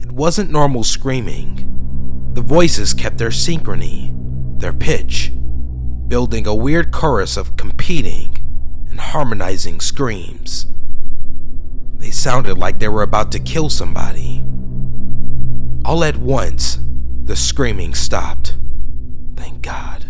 it 0.00 0.10
wasn't 0.10 0.50
normal 0.50 0.84
screaming. 0.84 2.30
The 2.32 2.40
voices 2.40 2.94
kept 2.94 3.18
their 3.18 3.28
synchrony, 3.28 4.10
their 4.58 4.72
pitch, 4.72 5.32
building 6.08 6.46
a 6.46 6.54
weird 6.54 6.90
chorus 6.90 7.36
of 7.36 7.58
competing 7.58 8.38
and 8.88 8.98
harmonizing 8.98 9.80
screams. 9.80 10.64
They 11.98 12.10
sounded 12.10 12.56
like 12.56 12.78
they 12.78 12.88
were 12.88 13.02
about 13.02 13.30
to 13.32 13.38
kill 13.38 13.68
somebody. 13.68 14.42
All 15.84 16.02
at 16.02 16.16
once, 16.16 16.78
the 17.24 17.36
screaming 17.36 17.92
stopped. 17.92 18.56
Thank 19.36 19.60
God. 19.60 20.06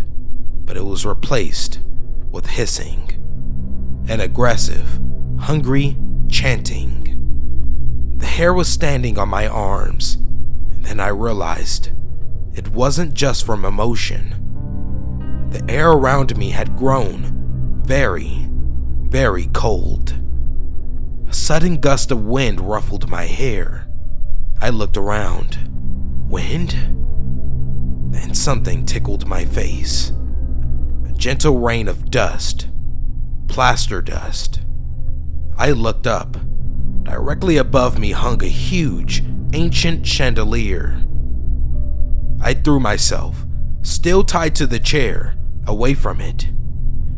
But 0.65 0.77
it 0.77 0.85
was 0.85 1.05
replaced 1.05 1.81
with 2.31 2.47
hissing 2.47 4.05
and 4.09 4.23
aggressive, 4.23 5.01
hungry 5.41 5.97
chanting. 6.33 8.17
The 8.17 8.27
hair 8.27 8.55
was 8.55 8.69
standing 8.69 9.19
on 9.19 9.29
my 9.29 9.47
arms, 9.47 10.15
and 10.73 10.85
then 10.85 10.99
I 10.99 11.09
realized 11.09 11.91
it 12.55 12.69
wasn't 12.69 13.15
just 13.15 13.45
from 13.45 13.65
emotion. 13.65 15.49
The 15.51 15.63
air 15.71 15.93
around 15.93 16.37
me 16.37 16.51
had 16.51 16.77
grown 16.77 17.83
very, 17.85 18.49
very 19.09 19.47
cold. 19.49 20.19
A 21.29 21.35
sudden 21.35 21.77
gust 21.77 22.11
of 22.11 22.25
wind 22.25 22.61
ruffled 22.61 23.11
my 23.11 23.27
hair. 23.27 23.87
I 24.61 24.71
looked 24.71 24.97
around. 24.97 25.59
Wind? 26.31 26.73
Then 28.13 28.35
something 28.35 28.87
tickled 28.87 29.27
my 29.27 29.45
face. 29.45 30.13
A 31.07 31.13
gentle 31.13 31.59
rain 31.59 31.89
of 31.89 32.11
dust. 32.11 32.69
Plaster 33.49 34.01
dust. 34.01 34.61
I 35.57 35.71
looked 35.71 36.07
up. 36.07 36.37
Directly 37.03 37.57
above 37.57 37.99
me 37.99 38.13
hung 38.13 38.43
a 38.43 38.49
huge, 38.49 39.23
ancient 39.53 40.07
chandelier. 40.07 41.03
I 42.41 42.55
threw 42.55 42.81
myself, 42.81 43.45
still 43.83 44.25
tied 44.25 44.55
to 44.57 44.67
the 44.67 44.81
chair, 44.81 45.37
away 45.67 45.95
from 45.95 46.21
it. 46.21 46.49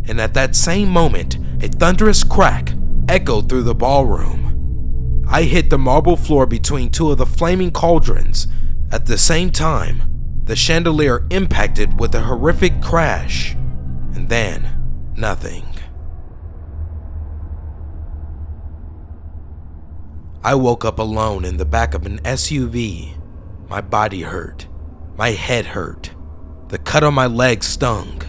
And 0.07 0.21
at 0.21 0.35
that 0.35 0.55
same 0.55 0.89
moment, 0.89 1.39
a 1.63 1.69
thunderous 1.69 2.25
crack 2.25 2.75
echoed 3.09 3.49
through 3.49 3.63
the 3.63 3.75
ballroom. 3.75 5.25
I 5.29 5.43
hit 5.43 5.71
the 5.71 5.79
marble 5.79 6.17
floor 6.17 6.47
between 6.47 6.91
two 6.91 7.11
of 7.11 7.19
the 7.19 7.27
flaming 7.27 7.71
cauldrons. 7.71 8.47
At 8.91 9.07
the 9.07 9.19
same 9.19 9.51
time, 9.51 10.03
the 10.45 10.57
chandelier 10.57 11.27
impacted 11.31 11.99
with 11.99 12.15
a 12.15 12.23
horrific 12.23 12.83
crash, 12.83 13.55
and 14.15 14.29
then 14.29 15.13
nothing. 15.17 15.74
I 20.45 20.55
woke 20.55 20.85
up 20.85 20.99
alone 20.99 21.47
in 21.47 21.57
the 21.57 21.65
back 21.65 21.95
of 21.95 22.05
an 22.05 22.19
SUV. 22.19 23.17
My 23.67 23.81
body 23.81 24.21
hurt. 24.21 24.69
My 25.17 25.31
head 25.31 25.65
hurt. 25.65 26.11
The 26.69 26.77
cut 26.77 27.03
on 27.03 27.15
my 27.15 27.27
leg 27.27 27.65
stung. 27.65 28.21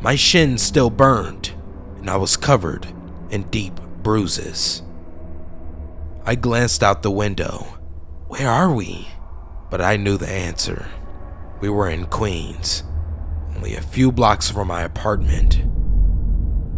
My 0.00 0.16
shin 0.16 0.56
still 0.56 0.88
burned, 0.88 1.52
and 1.98 2.08
I 2.08 2.16
was 2.16 2.38
covered 2.38 2.86
in 3.28 3.42
deep 3.50 3.78
bruises. 4.02 4.82
I 6.24 6.34
glanced 6.34 6.82
out 6.82 7.02
the 7.02 7.10
window. 7.10 7.78
Where 8.28 8.48
are 8.48 8.72
we? 8.72 9.08
But 9.68 9.82
I 9.82 9.98
knew 9.98 10.16
the 10.16 10.30
answer. 10.30 10.88
We 11.60 11.68
were 11.68 11.90
in 11.90 12.06
Queens, 12.06 12.84
only 13.54 13.76
a 13.76 13.82
few 13.82 14.10
blocks 14.10 14.50
from 14.50 14.68
my 14.68 14.80
apartment. 14.80 15.62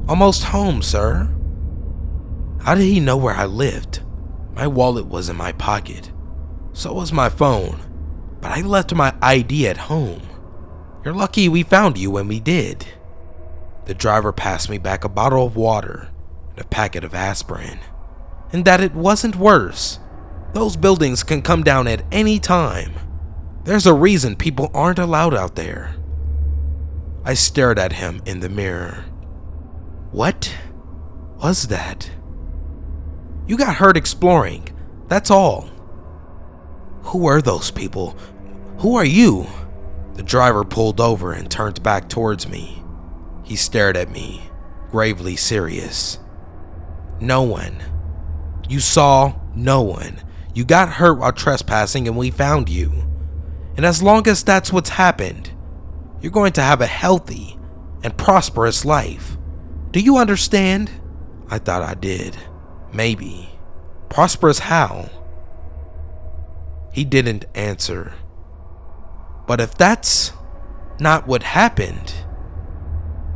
Almost 0.08 0.42
home, 0.42 0.82
sir. 0.82 1.32
How 2.62 2.74
did 2.74 2.82
he 2.82 2.98
know 2.98 3.16
where 3.16 3.36
I 3.36 3.44
lived? 3.44 4.00
My 4.54 4.66
wallet 4.66 5.06
was 5.06 5.28
in 5.28 5.36
my 5.36 5.52
pocket. 5.52 6.10
So 6.72 6.92
was 6.92 7.12
my 7.12 7.28
phone. 7.28 7.80
But 8.40 8.52
I 8.52 8.60
left 8.60 8.94
my 8.94 9.14
ID 9.22 9.68
at 9.68 9.76
home. 9.76 10.22
You're 11.04 11.14
lucky 11.14 11.48
we 11.48 11.62
found 11.62 11.98
you 11.98 12.10
when 12.10 12.28
we 12.28 12.40
did. 12.40 12.86
The 13.86 13.94
driver 13.94 14.32
passed 14.32 14.68
me 14.68 14.78
back 14.78 15.04
a 15.04 15.08
bottle 15.08 15.46
of 15.46 15.56
water 15.56 16.08
and 16.50 16.60
a 16.60 16.68
packet 16.68 17.04
of 17.04 17.14
aspirin. 17.14 17.78
And 18.52 18.64
that 18.64 18.80
it 18.80 18.94
wasn't 18.94 19.36
worse. 19.36 19.98
Those 20.52 20.76
buildings 20.76 21.22
can 21.22 21.42
come 21.42 21.62
down 21.62 21.88
at 21.88 22.04
any 22.12 22.38
time. 22.38 22.92
There's 23.64 23.86
a 23.86 23.94
reason 23.94 24.36
people 24.36 24.70
aren't 24.74 24.98
allowed 24.98 25.34
out 25.34 25.54
there. 25.56 25.94
I 27.24 27.34
stared 27.34 27.78
at 27.78 27.94
him 27.94 28.20
in 28.26 28.40
the 28.40 28.48
mirror. 28.48 29.04
What 30.10 30.54
was 31.42 31.68
that? 31.68 32.10
You 33.46 33.56
got 33.56 33.76
hurt 33.76 33.96
exploring. 33.96 34.68
That's 35.08 35.30
all. 35.30 35.68
Who 37.04 37.26
are 37.26 37.42
those 37.42 37.70
people? 37.70 38.16
Who 38.78 38.96
are 38.96 39.04
you? 39.04 39.46
The 40.14 40.22
driver 40.22 40.64
pulled 40.64 41.00
over 41.00 41.32
and 41.32 41.50
turned 41.50 41.82
back 41.82 42.08
towards 42.08 42.48
me. 42.48 42.82
He 43.42 43.56
stared 43.56 43.96
at 43.96 44.10
me, 44.10 44.42
gravely 44.90 45.36
serious. 45.36 46.18
No 47.20 47.42
one. 47.42 47.82
You 48.68 48.80
saw 48.80 49.34
no 49.54 49.82
one. 49.82 50.20
You 50.54 50.64
got 50.64 50.88
hurt 50.90 51.18
while 51.18 51.32
trespassing 51.32 52.06
and 52.06 52.16
we 52.16 52.30
found 52.30 52.68
you. 52.68 52.92
And 53.76 53.86
as 53.86 54.02
long 54.02 54.28
as 54.28 54.42
that's 54.42 54.72
what's 54.72 54.90
happened, 54.90 55.50
you're 56.20 56.30
going 56.30 56.52
to 56.52 56.62
have 56.62 56.80
a 56.80 56.86
healthy 56.86 57.58
and 58.02 58.16
prosperous 58.16 58.84
life. 58.84 59.36
Do 59.90 60.00
you 60.00 60.18
understand? 60.18 60.90
I 61.48 61.58
thought 61.58 61.82
I 61.82 61.94
did. 61.94 62.36
Maybe. 62.92 63.58
Prosperous 64.08 64.60
how? 64.60 65.08
He 66.92 67.04
didn't 67.04 67.46
answer. 67.54 68.14
But 69.46 69.60
if 69.60 69.74
that's 69.74 70.32
not 71.00 71.26
what 71.26 71.42
happened, 71.42 72.14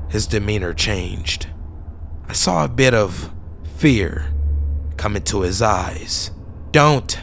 his 0.09 0.27
demeanor 0.27 0.73
changed. 0.73 1.49
I 2.29 2.33
saw 2.33 2.65
a 2.65 2.69
bit 2.69 2.95
of 2.95 3.33
fear 3.77 4.33
come 4.97 5.17
into 5.17 5.41
his 5.41 5.63
eyes. 5.63 6.31
Don't. 6.71 7.19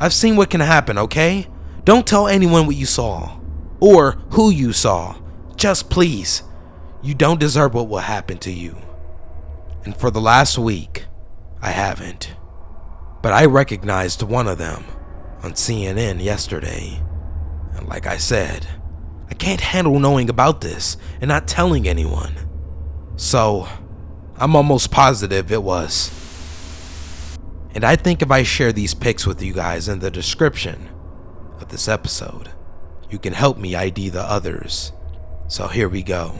I've 0.00 0.12
seen 0.12 0.36
what 0.36 0.50
can 0.50 0.60
happen, 0.60 0.98
okay? 0.98 1.48
Don't 1.84 2.06
tell 2.06 2.28
anyone 2.28 2.66
what 2.66 2.76
you 2.76 2.86
saw 2.86 3.38
or 3.80 4.12
who 4.30 4.50
you 4.50 4.72
saw. 4.72 5.16
Just 5.56 5.90
please. 5.90 6.42
You 7.02 7.14
don't 7.14 7.40
deserve 7.40 7.74
what 7.74 7.88
will 7.88 7.98
happen 7.98 8.38
to 8.38 8.50
you. 8.50 8.76
And 9.84 9.94
for 9.96 10.10
the 10.10 10.20
last 10.20 10.56
week, 10.56 11.04
I 11.64 11.70
haven't. 11.70 12.36
But 13.22 13.32
I 13.32 13.46
recognized 13.46 14.22
one 14.22 14.46
of 14.46 14.58
them 14.58 14.84
on 15.42 15.52
CNN 15.54 16.22
yesterday. 16.22 17.02
And 17.74 17.88
like 17.88 18.06
I 18.06 18.16
said, 18.16 18.66
I 19.30 19.34
can't 19.34 19.60
handle 19.60 19.98
knowing 19.98 20.30
about 20.30 20.60
this 20.60 20.96
and 21.20 21.28
not 21.28 21.48
telling 21.48 21.88
anyone. 21.88 22.34
So, 23.16 23.66
I'm 24.36 24.54
almost 24.54 24.90
positive 24.90 25.50
it 25.50 25.62
was. 25.62 26.10
And 27.74 27.84
I 27.84 27.96
think 27.96 28.22
if 28.22 28.30
I 28.30 28.42
share 28.42 28.72
these 28.72 28.94
pics 28.94 29.26
with 29.26 29.42
you 29.42 29.52
guys 29.52 29.88
in 29.88 29.98
the 29.98 30.10
description, 30.10 30.90
of 31.60 31.70
this 31.70 31.88
episode, 31.88 32.50
you 33.10 33.18
can 33.18 33.32
help 33.32 33.58
me 33.58 33.74
ID 33.74 34.10
the 34.10 34.22
others. 34.22 34.92
So 35.48 35.68
here 35.68 35.88
we 35.88 36.02
go. 36.02 36.38